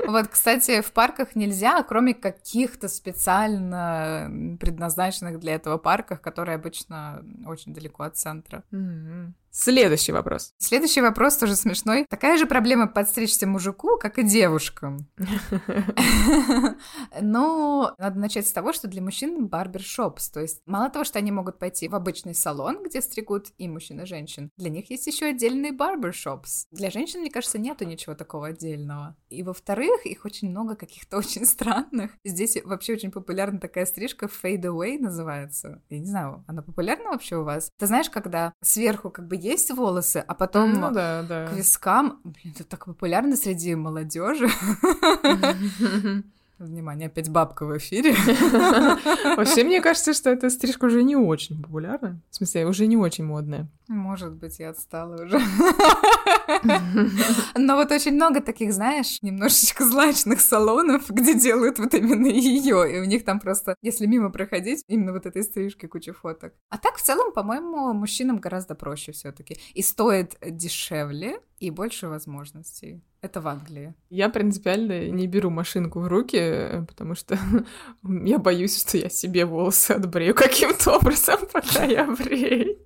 Вот, 0.08 0.28
кстати, 0.28 0.82
в 0.82 0.92
парках 0.92 1.36
нельзя, 1.36 1.82
кроме 1.84 2.14
каких-то 2.14 2.90
специально 2.90 4.58
предназначенных 4.60 5.40
для 5.40 5.56
этого 5.56 5.78
парках, 5.78 6.22
которые 6.22 6.56
обычно 6.56 7.24
очень 7.46 7.74
далеко 7.74 8.04
от 8.04 8.18
центра. 8.18 8.64
Следующий 9.54 10.14
вопрос. 10.14 10.54
Следующий 10.60 11.02
вопрос 11.02 11.36
тоже 11.36 11.58
смешной. 11.58 12.06
Такая 12.10 12.38
же 12.38 12.46
проблема 12.46 12.88
подстричься 12.88 13.46
мужику, 13.46 13.98
как 14.00 14.18
и 14.18 14.24
девушкам. 14.24 15.10
Но 17.22 17.94
надо 17.98 18.18
начать 18.18 18.48
с 18.48 18.54
того, 18.54 18.72
что 18.72 18.88
для 18.88 19.02
мужчин 19.02 19.48
барбершопс. 19.48 20.30
То 20.30 20.40
есть 20.40 20.62
мало 20.66 20.90
того, 20.90 21.04
что 21.04 21.20
они 21.20 21.34
могут 21.34 21.60
пойти 21.60 21.90
в 21.90 21.96
обычный 21.96 22.34
салон, 22.34 22.82
где 22.82 23.02
стригут 23.02 23.48
и 23.58 23.68
мужчин, 23.68 24.00
и 24.00 24.06
женщин, 24.06 24.52
для 24.56 24.70
них 24.70 24.90
есть 24.90 25.06
еще 25.08 25.26
отдельные 25.26 25.74
барбершопс. 25.74 26.68
Для 26.72 26.90
женщин, 26.90 27.20
мне 27.20 27.30
кажется, 27.30 27.60
нету 27.60 27.84
ничего 27.84 28.16
такого 28.16 28.48
отдельного. 28.48 29.18
И 29.30 29.44
во-вторых, 29.44 30.06
их 30.06 30.24
очень 30.24 30.50
много 30.50 30.76
каких-то 30.76 31.18
очень 31.22 31.46
странных. 31.46 32.12
Здесь 32.24 32.58
вообще 32.64 32.94
очень 32.94 33.12
популярна 33.12 33.60
такая 33.60 33.86
стрижка 33.86 34.28
fade 34.28 34.64
away 34.64 34.98
называется. 34.98 35.82
Я 35.90 36.00
не 36.00 36.06
знаю, 36.06 36.46
она 36.48 36.62
популярна 36.62 37.10
вообще 37.10 37.36
у 37.36 37.44
вас? 37.44 37.70
Ты 37.78 37.88
знаешь, 37.88 38.10
когда 38.10 38.54
сверху 38.62 39.10
как 39.10 39.28
бы 39.28 39.41
есть 39.42 39.72
волосы, 39.72 40.24
а 40.26 40.34
потом 40.34 40.74
ну, 40.74 40.92
да, 40.92 41.24
да. 41.24 41.48
к 41.48 41.54
вискам. 41.54 42.20
Блин, 42.24 42.54
это 42.56 42.64
так 42.64 42.86
популярно 42.86 43.36
среди 43.36 43.76
молодежи. 43.76 44.50
Внимание, 46.60 47.08
опять 47.08 47.28
бабка 47.28 47.66
в 47.66 47.76
эфире. 47.80 48.12
Вообще, 49.36 49.64
мне 49.64 49.82
кажется, 49.82 50.14
что 50.14 50.30
эта 50.30 50.52
стрижка 50.52 50.86
уже 50.86 51.02
не 51.02 51.16
очень 51.16 51.60
популярна. 51.60 52.20
В 52.30 52.36
смысле, 52.36 52.68
уже 52.68 52.86
не 52.86 52.98
очень 52.98 53.26
модная. 53.26 53.68
Может 53.88 54.34
быть, 54.34 54.60
я 54.60 54.70
отстала 54.70 55.24
уже. 55.24 55.42
Но 57.56 57.76
вот 57.76 57.92
очень 57.92 58.14
много 58.14 58.42
таких, 58.42 58.74
знаешь, 58.74 59.22
немножечко 59.22 59.86
злачных 59.86 60.42
салонов, 60.42 61.10
где 61.10 61.34
делают 61.34 61.80
вот 61.80 61.94
именно 61.94 62.28
ее. 62.28 62.96
И 62.96 63.00
у 63.00 63.06
них 63.06 63.24
там 63.26 63.40
просто, 63.40 63.76
если 63.82 64.06
мимо 64.06 64.30
проходить, 64.30 64.84
именно 64.88 65.14
вот 65.14 65.26
этой 65.26 65.44
стрижки 65.44 65.86
куча 65.88 66.14
фоток. 66.14 66.54
А 66.70 66.78
так, 66.78 66.98
в 66.98 67.02
целом, 67.02 67.32
по-моему, 67.34 67.94
мужчинам 67.94 68.38
гораздо 68.38 68.76
проще 68.76 69.12
все 69.12 69.32
таки 69.32 69.58
И 69.74 69.82
стоит 69.82 70.38
дешевле, 70.42 71.40
и 71.62 71.70
больше 71.70 72.08
возможностей. 72.08 73.04
Это 73.22 73.40
в 73.40 73.48
Англии. 73.48 73.94
Я 74.10 74.30
принципиально 74.30 75.10
не 75.10 75.28
беру 75.28 75.52
машинку 75.52 76.00
в 76.00 76.08
руки, 76.08 76.84
потому 76.88 77.14
что 77.14 77.38
я 78.04 78.40
боюсь, 78.40 78.82
что 78.82 78.98
я 78.98 79.10
себе 79.10 79.46
волосы 79.46 79.92
отбрею 79.92 80.34
каким-то 80.34 80.98
образом, 80.98 81.40
пока 81.54 81.84
я 81.84 82.06
брею. 82.08 82.80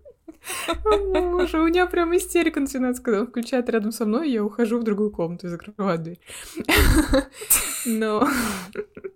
Боже, 0.83 1.59
у 1.59 1.67
меня 1.67 1.85
прям 1.87 2.15
истерика 2.15 2.59
начинается, 2.59 3.01
когда 3.01 3.21
он 3.21 3.27
включает 3.27 3.69
рядом 3.69 3.91
со 3.91 4.05
мной, 4.05 4.29
и 4.29 4.33
я 4.33 4.43
ухожу 4.43 4.79
в 4.79 4.83
другую 4.83 5.11
комнату 5.11 5.47
и 5.47 5.49
закрываю 5.49 5.99
дверь. 5.99 6.19
Но 7.85 8.27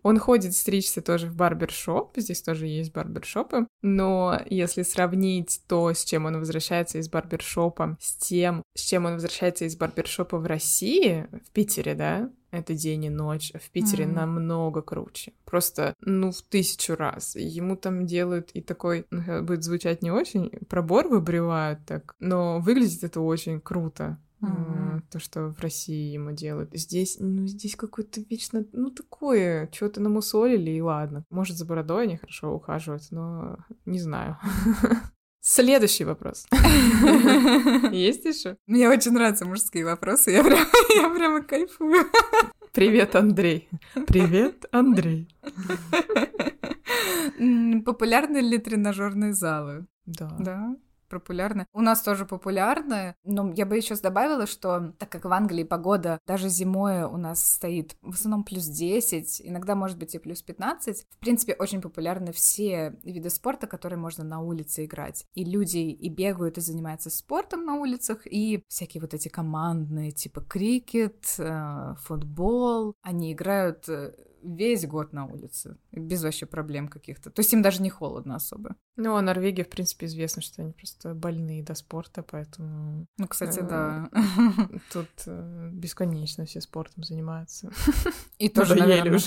он 0.03 0.19
ходит 0.19 0.53
стричься 0.53 1.01
тоже 1.01 1.27
в 1.27 1.35
барбершоп, 1.35 2.17
здесь 2.17 2.41
тоже 2.41 2.67
есть 2.67 2.93
барбершопы, 2.93 3.67
но 3.81 4.39
если 4.49 4.83
сравнить 4.83 5.61
то, 5.67 5.93
с 5.93 6.03
чем 6.03 6.25
он 6.25 6.39
возвращается 6.39 6.99
из 6.99 7.09
барбершопа, 7.09 7.97
с 7.99 8.15
тем, 8.15 8.63
с 8.75 8.81
чем 8.81 9.05
он 9.05 9.13
возвращается 9.13 9.65
из 9.65 9.75
барбершопа 9.75 10.37
в 10.37 10.45
России, 10.45 11.27
в 11.45 11.51
Питере, 11.51 11.95
да, 11.95 12.29
это 12.51 12.73
день 12.73 13.05
и 13.05 13.09
ночь. 13.09 13.51
В 13.53 13.69
Питере 13.71 14.05
mm. 14.05 14.13
намного 14.13 14.81
круче. 14.81 15.33
Просто, 15.45 15.95
ну, 16.01 16.31
в 16.31 16.41
тысячу 16.41 16.95
раз. 16.95 17.35
Ему 17.35 17.75
там 17.75 18.05
делают 18.05 18.51
и 18.53 18.61
такой, 18.61 19.05
ну, 19.11 19.43
будет 19.43 19.63
звучать 19.63 20.01
не 20.01 20.11
очень, 20.11 20.49
пробор 20.67 21.07
выбривают 21.07 21.79
так, 21.85 22.15
но 22.19 22.59
выглядит 22.59 23.03
это 23.03 23.21
очень 23.21 23.59
круто. 23.59 24.17
Mm-hmm. 24.41 25.01
То, 25.11 25.19
что 25.19 25.49
в 25.49 25.59
России 25.59 26.13
ему 26.13 26.31
делают. 26.31 26.69
Здесь, 26.73 27.17
ну, 27.19 27.45
здесь 27.45 27.75
какое-то 27.75 28.21
вечно, 28.21 28.65
ну, 28.71 28.89
такое, 28.89 29.69
что-то 29.73 29.99
намусолили, 29.99 30.71
и 30.71 30.81
ладно. 30.81 31.25
Может, 31.29 31.57
за 31.57 31.65
бородой 31.65 32.03
они 32.03 32.17
хорошо 32.17 32.55
ухаживают, 32.55 33.03
но 33.11 33.57
не 33.85 33.99
знаю. 33.99 34.37
Следующий 35.51 36.05
вопрос. 36.05 36.45
Есть 37.91 38.23
еще? 38.23 38.57
Мне 38.67 38.87
очень 38.87 39.13
нравятся 39.13 39.45
мужские 39.45 39.83
вопросы, 39.83 40.29
я 40.29 40.43
прямо, 40.43 40.67
я 40.95 41.09
прямо 41.09 41.41
кайфую. 41.41 42.05
Привет, 42.71 43.15
Андрей. 43.15 43.67
Привет, 44.05 44.65
Андрей. 44.71 45.27
Популярны 47.83 48.37
ли 48.37 48.59
тренажерные 48.59 49.33
залы? 49.33 49.87
Да. 50.05 50.37
Да? 50.39 50.75
Популярны. 51.09 51.65
У 51.73 51.81
нас 51.81 52.01
тоже 52.01 52.25
популярны, 52.25 53.15
но 53.23 53.51
я 53.53 53.65
бы 53.65 53.75
еще 53.75 53.95
добавила, 53.95 54.47
что 54.47 54.93
так 54.97 55.09
как 55.09 55.25
в 55.25 55.33
Англии 55.33 55.63
погода 55.63 56.19
даже 56.25 56.49
зимой 56.49 57.03
у 57.03 57.17
нас 57.17 57.55
стоит 57.55 57.95
в 58.01 58.13
основном 58.13 58.43
плюс 58.43 58.65
10, 58.65 59.41
иногда 59.43 59.75
может 59.75 59.97
быть 59.97 60.15
и 60.15 60.19
плюс 60.19 60.41
15, 60.41 61.05
в 61.09 61.17
принципе, 61.17 61.53
очень 61.53 61.81
популярны 61.81 62.31
все 62.31 62.97
виды 63.03 63.29
спорта, 63.29 63.67
которые 63.67 63.99
можно 63.99 64.23
на 64.23 64.39
улице 64.41 64.85
играть. 64.85 65.25
И 65.33 65.43
люди 65.43 65.77
и 65.77 66.09
бегают, 66.09 66.57
и 66.57 66.61
занимаются 66.61 67.09
спортом 67.09 67.65
на 67.65 67.75
улицах, 67.75 68.21
и 68.25 68.63
всякие 68.67 69.01
вот 69.01 69.13
эти 69.13 69.27
командные, 69.27 70.11
типа 70.11 70.41
крикет, 70.41 71.35
э, 71.37 71.95
футбол, 72.01 72.93
они 73.01 73.33
играют 73.33 73.89
э, 73.89 74.13
весь 74.43 74.85
год 74.85 75.13
на 75.13 75.25
улице, 75.25 75.77
без 75.91 76.23
вообще 76.23 76.45
проблем 76.45 76.87
каких-то. 76.87 77.29
То 77.29 77.41
есть 77.41 77.53
им 77.53 77.61
даже 77.61 77.81
не 77.81 77.89
холодно 77.89 78.35
особо. 78.35 78.75
Ну, 78.95 79.15
а 79.15 79.21
Норвегия, 79.21 79.63
в 79.63 79.69
принципе, 79.69 80.05
известно, 80.07 80.41
что 80.41 80.61
они 80.61 80.73
просто 80.73 81.13
больные 81.13 81.63
до 81.63 81.73
спорта, 81.75 82.23
поэтому... 82.23 83.05
Ну, 83.17 83.27
кстати, 83.27 83.59
да. 83.59 84.09
Тут 84.93 85.09
э, 85.25 85.69
бесконечно 85.71 86.45
все 86.45 86.61
спортом 86.61 87.03
занимаются. 87.03 87.71
И 88.37 88.49
тоже, 88.49 88.75
наверное... 88.75 89.19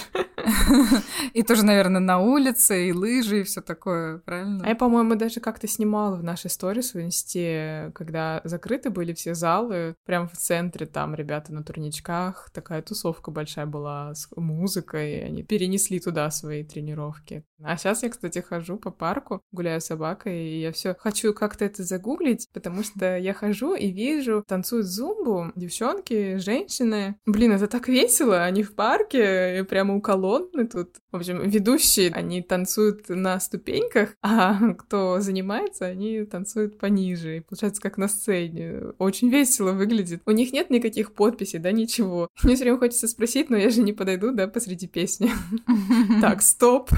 И 1.34 1.42
тоже, 1.42 1.64
наверное, 1.64 2.00
на 2.00 2.18
улице, 2.18 2.88
и 2.88 2.92
лыжи, 2.92 3.40
и 3.40 3.42
все 3.44 3.60
такое, 3.60 4.18
правильно? 4.18 4.64
А 4.64 4.68
я, 4.68 4.76
по-моему, 4.76 5.14
даже 5.14 5.40
как-то 5.40 5.68
снимала 5.68 6.16
в 6.16 6.22
нашей 6.22 6.50
сторис 6.50 6.94
в 6.94 7.00
инсте, 7.00 7.92
когда 7.94 8.40
закрыты 8.44 8.90
были 8.90 9.12
все 9.12 9.34
залы, 9.34 9.94
прям 10.04 10.28
в 10.28 10.36
центре 10.36 10.86
там 10.86 11.14
ребята 11.14 11.52
на 11.52 11.62
турничках, 11.62 12.50
такая 12.52 12.82
тусовка 12.82 13.30
большая 13.30 13.66
была 13.66 14.14
с 14.14 14.28
музыкой, 14.36 15.01
и 15.04 15.20
они 15.20 15.42
перенесли 15.42 16.00
туда 16.00 16.30
свои 16.30 16.64
тренировки. 16.64 17.44
А 17.62 17.76
сейчас 17.76 18.02
я, 18.02 18.08
кстати, 18.08 18.40
хожу 18.40 18.76
по 18.76 18.90
парку, 18.90 19.42
гуляю 19.52 19.80
с 19.80 19.86
собакой, 19.86 20.48
и 20.48 20.60
я 20.60 20.72
все 20.72 20.96
хочу 20.98 21.32
как-то 21.32 21.64
это 21.64 21.84
загуглить, 21.84 22.48
потому 22.52 22.82
что 22.82 23.16
я 23.16 23.34
хожу 23.34 23.74
и 23.74 23.90
вижу, 23.90 24.44
танцуют 24.46 24.86
зумбу 24.86 25.52
девчонки, 25.54 26.36
женщины. 26.38 27.16
Блин, 27.26 27.52
это 27.52 27.68
так 27.68 27.88
весело, 27.88 28.42
они 28.42 28.62
в 28.62 28.74
парке, 28.74 29.60
и 29.60 29.62
прямо 29.62 29.94
у 29.94 30.00
колонны 30.00 30.66
тут. 30.66 30.96
В 31.10 31.16
общем, 31.16 31.48
ведущие, 31.48 32.10
они 32.12 32.42
танцуют 32.42 33.08
на 33.08 33.38
ступеньках, 33.38 34.16
а 34.22 34.74
кто 34.74 35.20
занимается, 35.20 35.86
они 35.86 36.24
танцуют 36.24 36.78
пониже. 36.78 37.36
И 37.36 37.40
получается, 37.40 37.80
как 37.80 37.98
на 37.98 38.08
сцене. 38.08 38.92
Очень 38.98 39.30
весело 39.30 39.72
выглядит. 39.72 40.22
У 40.26 40.30
них 40.32 40.52
нет 40.52 40.70
никаких 40.70 41.12
подписей, 41.12 41.58
да, 41.58 41.70
ничего. 41.72 42.28
Мне 42.42 42.54
все 42.54 42.64
время 42.64 42.78
хочется 42.78 43.08
спросить, 43.08 43.50
но 43.50 43.56
я 43.56 43.70
же 43.70 43.82
не 43.82 43.92
подойду, 43.92 44.32
да, 44.32 44.48
посреди 44.48 44.86
песни. 44.92 45.30
Так, 46.20 46.42
стоп. 46.42 46.90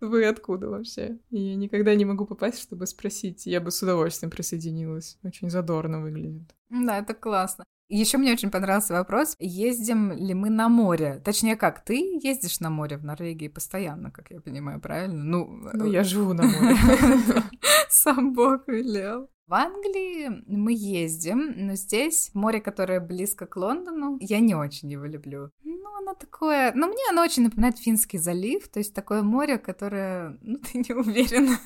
Вы 0.00 0.26
откуда 0.26 0.68
вообще? 0.68 1.18
Я 1.30 1.56
никогда 1.56 1.94
не 1.94 2.04
могу 2.04 2.26
попасть, 2.26 2.60
чтобы 2.60 2.86
спросить. 2.86 3.46
Я 3.46 3.60
бы 3.60 3.70
с 3.70 3.82
удовольствием 3.82 4.30
присоединилась. 4.30 5.18
Очень 5.22 5.50
задорно 5.50 6.00
выглядит. 6.00 6.54
Да, 6.70 6.98
это 6.98 7.14
классно. 7.14 7.64
Еще 7.88 8.16
мне 8.16 8.32
очень 8.32 8.50
понравился 8.50 8.94
вопрос, 8.94 9.36
ездим 9.38 10.12
ли 10.12 10.32
мы 10.32 10.48
на 10.48 10.68
море? 10.68 11.20
Точнее, 11.22 11.54
как, 11.54 11.84
ты 11.84 12.18
ездишь 12.22 12.60
на 12.60 12.70
море 12.70 12.96
в 12.96 13.04
Норвегии 13.04 13.48
постоянно, 13.48 14.10
как 14.10 14.30
я 14.30 14.40
понимаю, 14.40 14.80
правильно? 14.80 15.22
Ну, 15.22 15.70
ну 15.74 15.84
я 15.84 16.02
живу 16.02 16.32
на 16.32 16.44
море. 16.44 16.76
Сам 17.90 18.32
Бог 18.32 18.66
велел. 18.68 19.28
В 19.46 19.52
Англии 19.52 20.42
мы 20.46 20.72
ездим, 20.72 21.52
но 21.66 21.74
здесь 21.74 22.30
море, 22.32 22.62
которое 22.62 22.98
близко 23.00 23.44
к 23.46 23.56
Лондону, 23.56 24.16
я 24.20 24.40
не 24.40 24.54
очень 24.54 24.90
его 24.90 25.04
люблю. 25.04 25.50
Ну, 25.84 25.94
оно 25.98 26.14
такое... 26.14 26.72
Ну, 26.74 26.86
мне 26.86 27.02
оно 27.10 27.20
очень 27.20 27.42
напоминает 27.42 27.78
Финский 27.78 28.16
залив, 28.16 28.66
то 28.68 28.78
есть 28.78 28.94
такое 28.94 29.22
море, 29.22 29.58
которое... 29.58 30.38
Ну, 30.40 30.58
ты 30.72 30.78
не 30.78 30.94
уверен. 30.94 31.58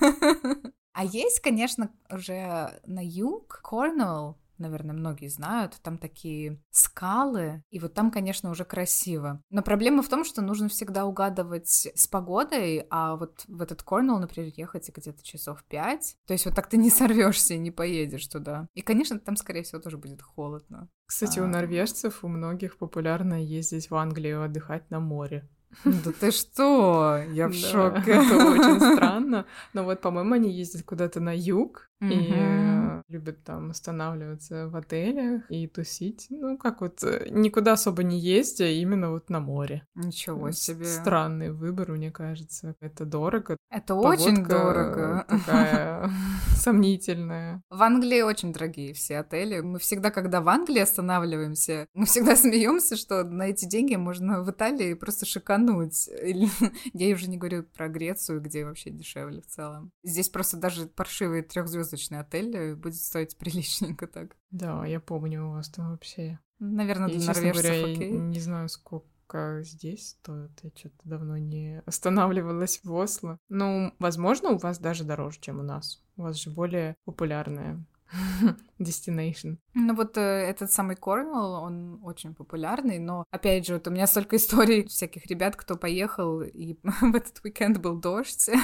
А 0.92 1.04
есть, 1.04 1.38
конечно, 1.38 1.92
уже 2.10 2.80
на 2.84 2.98
юг 3.00 3.60
Корнуолл, 3.62 4.36
наверное, 4.58 4.94
многие 4.94 5.28
знают, 5.28 5.78
там 5.82 5.98
такие 5.98 6.62
скалы, 6.70 7.62
и 7.70 7.78
вот 7.78 7.94
там, 7.94 8.10
конечно, 8.10 8.50
уже 8.50 8.64
красиво. 8.64 9.42
Но 9.50 9.62
проблема 9.62 10.02
в 10.02 10.08
том, 10.08 10.24
что 10.24 10.42
нужно 10.42 10.68
всегда 10.68 11.04
угадывать 11.04 11.90
с 11.94 12.06
погодой, 12.06 12.86
а 12.90 13.16
вот 13.16 13.44
в 13.46 13.62
этот 13.62 13.82
Корнуолл, 13.82 14.20
например, 14.20 14.52
ехать 14.56 14.90
где-то 14.94 15.22
часов 15.22 15.64
пять, 15.64 16.16
то 16.26 16.32
есть 16.32 16.46
вот 16.46 16.54
так 16.54 16.68
ты 16.68 16.76
не 16.76 16.90
сорвешься 16.90 17.54
и 17.54 17.58
не 17.58 17.70
поедешь 17.70 18.26
туда. 18.26 18.68
И, 18.74 18.82
конечно, 18.82 19.18
там, 19.18 19.36
скорее 19.36 19.62
всего, 19.62 19.80
тоже 19.80 19.98
будет 19.98 20.22
холодно. 20.22 20.88
Кстати, 21.06 21.38
а... 21.38 21.44
у 21.44 21.46
норвежцев 21.46 22.24
у 22.24 22.28
многих 22.28 22.76
популярно 22.76 23.42
ездить 23.42 23.90
в 23.90 23.94
Англию 23.96 24.42
отдыхать 24.42 24.90
на 24.90 25.00
море. 25.00 25.48
Да 25.84 26.12
ты 26.12 26.30
что? 26.30 27.22
Я 27.32 27.48
в 27.48 27.54
шоке. 27.54 28.12
Это 28.12 28.36
очень 28.36 28.96
странно. 28.96 29.46
Но 29.72 29.84
вот, 29.84 30.00
по-моему, 30.00 30.34
они 30.34 30.50
ездят 30.50 30.82
куда-то 30.82 31.20
на 31.20 31.36
юг 31.36 31.88
и 32.00 32.34
любят 33.08 33.42
там 33.44 33.70
останавливаться 33.70 34.68
в 34.68 34.76
отелях 34.76 35.50
и 35.50 35.66
тусить. 35.66 36.26
Ну, 36.30 36.58
как 36.58 36.80
вот 36.80 37.02
э, 37.02 37.28
никуда 37.30 37.72
особо 37.72 38.02
не 38.02 38.18
ездя, 38.18 38.66
а 38.66 38.68
именно 38.68 39.10
вот 39.10 39.30
на 39.30 39.40
море. 39.40 39.84
Ничего 39.94 40.50
себе. 40.52 40.84
Странный 40.84 41.50
выбор, 41.50 41.90
мне 41.92 42.10
кажется. 42.10 42.74
Это 42.80 43.04
дорого. 43.04 43.56
Это 43.70 43.94
очень 43.94 44.44
дорого. 44.44 45.24
Такая 45.28 46.10
сомнительная. 46.56 47.62
В 47.70 47.82
Англии 47.82 48.20
очень 48.20 48.52
дорогие 48.52 48.92
все 48.92 49.18
отели. 49.18 49.60
Мы 49.60 49.78
всегда, 49.78 50.10
когда 50.10 50.40
в 50.40 50.48
Англии 50.48 50.80
останавливаемся, 50.80 51.86
мы 51.94 52.06
всегда 52.06 52.36
смеемся, 52.36 52.96
что 52.96 53.24
на 53.24 53.48
эти 53.48 53.64
деньги 53.64 53.96
можно 53.96 54.42
в 54.42 54.50
Италии 54.50 54.94
просто 54.94 55.26
шикануть. 55.58 56.08
Я 56.92 57.14
уже 57.14 57.28
не 57.28 57.36
говорю 57.36 57.64
про 57.64 57.88
Грецию, 57.88 58.40
где 58.40 58.64
вообще 58.64 58.90
дешевле 58.90 59.40
в 59.40 59.46
целом. 59.46 59.92
Здесь 60.02 60.28
просто 60.28 60.56
даже 60.56 60.86
паршивый 60.86 61.42
трехзвездочный 61.42 62.20
отель 62.20 62.74
будет 62.74 62.96
стоить 62.96 63.36
приличненько 63.36 64.06
так. 64.06 64.36
Да, 64.50 64.84
я 64.86 65.00
помню 65.00 65.46
у 65.46 65.52
вас 65.52 65.68
там 65.68 65.90
вообще. 65.90 66.38
Наверное, 66.58 67.08
для 67.08 67.18
и, 67.18 67.26
норвежцев 67.26 67.62
говоря, 67.62 67.92
окей. 67.92 68.12
не 68.12 68.40
знаю, 68.40 68.68
сколько 68.68 69.60
здесь 69.62 70.10
стоит. 70.10 70.50
Я 70.62 70.70
что-то 70.74 70.96
давно 71.04 71.38
не 71.38 71.82
останавливалась 71.86 72.80
в 72.82 72.92
Осло. 72.92 73.38
Ну, 73.48 73.94
возможно, 73.98 74.50
у 74.50 74.58
вас 74.58 74.78
даже 74.78 75.04
дороже, 75.04 75.38
чем 75.40 75.60
у 75.60 75.62
нас. 75.62 76.02
У 76.16 76.22
вас 76.22 76.36
же 76.36 76.50
более 76.50 76.96
популярная 77.04 77.84
destination. 78.78 79.58
Ну 79.74 79.94
вот 79.94 80.16
э, 80.16 80.20
этот 80.20 80.72
самый 80.72 80.96
Корнуолл, 80.96 81.62
он 81.62 82.00
очень 82.02 82.34
популярный, 82.34 82.98
но 82.98 83.24
опять 83.30 83.66
же, 83.66 83.74
вот 83.74 83.86
у 83.86 83.90
меня 83.90 84.06
столько 84.06 84.36
историй 84.36 84.86
всяких 84.86 85.26
ребят, 85.26 85.56
кто 85.56 85.76
поехал, 85.76 86.42
и 86.42 86.78
в 86.82 87.14
этот 87.14 87.40
уикенд 87.44 87.78
был 87.78 87.96
дождь. 87.96 88.50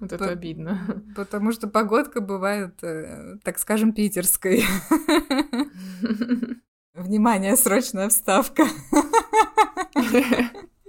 Вот 0.00 0.12
это 0.12 0.30
обидно. 0.30 1.04
Потому 1.14 1.52
что 1.52 1.68
погодка 1.68 2.22
бывает, 2.22 2.82
э, 2.82 3.36
так 3.44 3.58
скажем, 3.58 3.92
питерской. 3.92 4.64
Внимание, 6.94 7.54
срочная 7.54 8.08
вставка. 8.08 8.66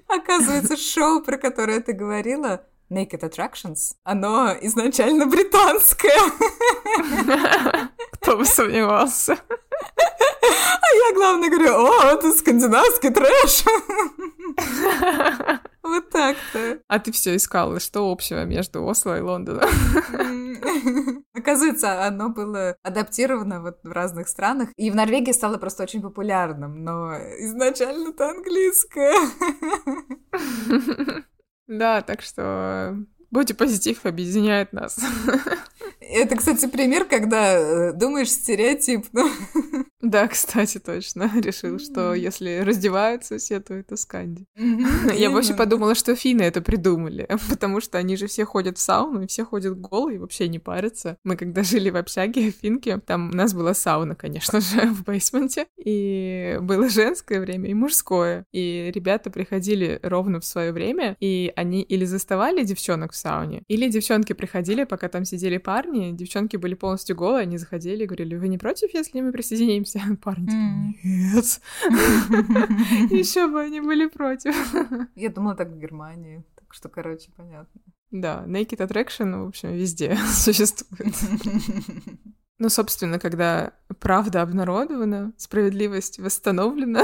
Оказывается, 0.08 0.78
шоу, 0.78 1.22
про 1.22 1.38
которое 1.38 1.82
ты 1.82 1.94
говорила, 1.94 2.66
Naked 2.90 3.22
Attractions, 3.22 3.96
оно 4.04 4.54
изначально 4.62 5.26
британское. 5.28 6.14
Кто 8.14 8.38
бы 8.38 8.46
сомневался. 8.46 9.38
А 10.42 11.10
я, 11.10 11.16
главное, 11.16 11.50
говорю, 11.50 11.74
о, 11.74 12.04
это 12.06 12.32
скандинавский 12.32 13.10
трэш. 13.12 13.64
Вот 15.84 16.10
так-то. 16.10 16.80
А 16.88 16.98
ты 16.98 17.12
все 17.12 17.36
искала, 17.36 17.80
что 17.80 18.10
общего 18.12 18.44
между 18.44 18.84
Осло 18.84 19.20
и 19.20 19.22
Лондоном? 19.22 19.70
Оказывается, 21.36 22.08
оно 22.08 22.30
было 22.30 22.76
адаптировано 22.82 23.62
вот 23.62 23.78
в 23.84 23.92
разных 23.92 24.28
странах, 24.28 24.70
и 24.78 24.90
в 24.90 24.96
Норвегии 24.96 25.32
стало 25.32 25.58
просто 25.58 25.84
очень 25.84 26.02
популярным, 26.02 26.84
но 26.84 27.14
изначально 27.38 28.10
это 28.10 28.32
английское. 28.32 29.14
Да, 31.68 32.02
так 32.02 32.22
что 32.22 32.96
Боди 33.32 33.54
позитив 33.54 34.06
объединяет 34.06 34.74
нас. 34.74 34.98
Это, 36.00 36.36
кстати, 36.36 36.68
пример, 36.68 37.06
когда 37.06 37.54
э, 37.58 37.94
думаешь 37.94 38.32
стереотипно. 38.32 39.24
Да, 40.06 40.28
кстати, 40.28 40.78
точно. 40.78 41.32
Решил, 41.42 41.80
что 41.80 42.14
если 42.14 42.60
раздеваются 42.60 43.40
все, 43.40 43.60
то 43.60 43.74
это 43.74 43.98
сканди. 43.98 44.46
Я 44.56 45.32
вообще 45.32 45.56
подумала, 45.56 45.96
что 45.96 46.16
финны 46.16 46.44
это 46.44 46.62
придумали, 46.62 47.28
потому 47.50 47.82
что 47.82 47.98
они 47.98 48.16
же 48.16 48.28
все 48.28 48.46
ходят 48.46 48.78
в 48.78 48.82
сауну, 48.82 49.24
и 49.24 49.28
все 49.28 49.44
ходят 49.44 49.80
голые, 49.80 50.20
вообще 50.20 50.48
не 50.48 50.60
парятся. 50.60 51.18
Мы 51.24 51.36
когда 51.36 51.64
жили 51.64 51.90
в 51.90 51.96
общаге 51.96 52.52
в 52.52 52.56
Финке, 52.56 53.00
там 53.00 53.32
у 53.32 53.34
нас 53.34 53.56
была 53.56 53.74
сауна, 53.74 54.14
конечно 54.14 54.62
же, 54.62 54.82
в 54.92 55.04
бейсменте, 55.04 55.66
и 55.84 56.60
было 56.62 56.88
женское 56.88 57.40
время 57.40 57.72
и 57.72 57.74
мужское. 57.74 58.46
И 58.52 58.92
ребята 58.94 59.32
приходили 59.32 60.00
ровно 60.04 60.40
в 60.40 60.46
свое 60.46 60.72
время, 60.72 61.18
и 61.20 61.52
они 61.56 61.82
или 61.82 62.06
заставали 62.06 62.64
девчонок 62.64 63.15
в 63.16 63.18
сауне, 63.18 63.64
или 63.68 63.90
девчонки 63.90 64.34
приходили, 64.34 64.84
пока 64.84 65.08
там 65.08 65.26
сидели 65.26 65.58
парни, 65.58 66.12
девчонки 66.12 66.58
были 66.58 66.76
полностью 66.76 67.16
голые, 67.16 67.44
они 67.44 67.58
заходили 67.58 68.04
и 68.04 68.06
говорили, 68.06 68.36
вы 68.36 68.48
не 68.50 68.58
против, 68.58 68.94
если 68.94 69.22
мы 69.22 69.32
присоединимся? 69.32 70.02
Парни 70.24 70.98
нет. 71.04 71.46
Еще 73.12 73.48
бы 73.48 73.62
они 73.62 73.82
были 73.82 74.08
против. 74.08 74.56
Я 75.16 75.30
думала 75.30 75.56
так 75.56 75.70
в 75.70 75.80
Германии, 75.80 76.44
так 76.56 76.74
что, 76.74 76.90
короче, 76.90 77.32
понятно. 77.36 77.82
Да, 78.12 78.44
Naked 78.48 78.78
Attraction, 78.78 79.44
в 79.44 79.48
общем, 79.48 79.74
везде 79.74 80.16
существует. 80.34 81.16
Ну, 82.58 82.70
собственно, 82.70 83.20
когда 83.20 83.74
правда 84.00 84.42
обнародована, 84.42 85.34
справедливость 85.38 86.20
восстановлена, 86.20 87.04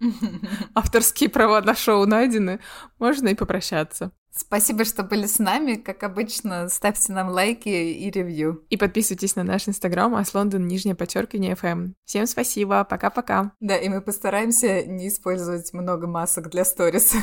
авторские 0.74 1.30
права 1.30 1.62
на 1.62 1.74
шоу 1.74 2.06
найдены, 2.06 2.60
можно 2.98 3.28
и 3.28 3.34
попрощаться. 3.34 4.12
Спасибо, 4.36 4.84
что 4.84 5.04
были 5.04 5.26
с 5.26 5.38
нами. 5.38 5.76
Как 5.76 6.02
обычно, 6.02 6.68
ставьте 6.68 7.12
нам 7.12 7.28
лайки 7.28 7.68
и 7.68 8.10
ревью. 8.10 8.64
И 8.68 8.76
подписывайтесь 8.76 9.36
на 9.36 9.44
наш 9.44 9.68
инстаграм 9.68 10.12
Ас 10.16 10.34
Лондон, 10.34 10.66
нижнее 10.66 10.96
подчеркивание 10.96 11.54
FM. 11.54 11.92
Всем 12.04 12.26
спасибо, 12.26 12.84
пока-пока. 12.84 13.52
Да, 13.60 13.76
и 13.76 13.88
мы 13.88 14.02
постараемся 14.02 14.84
не 14.84 15.06
использовать 15.08 15.72
много 15.72 16.08
масок 16.08 16.50
для 16.50 16.64
сторис. 16.64 17.14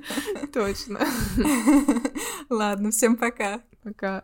Точно. 0.52 0.98
Ладно, 2.48 2.90
всем 2.90 3.16
пока. 3.16 3.62
Пока. 3.82 4.22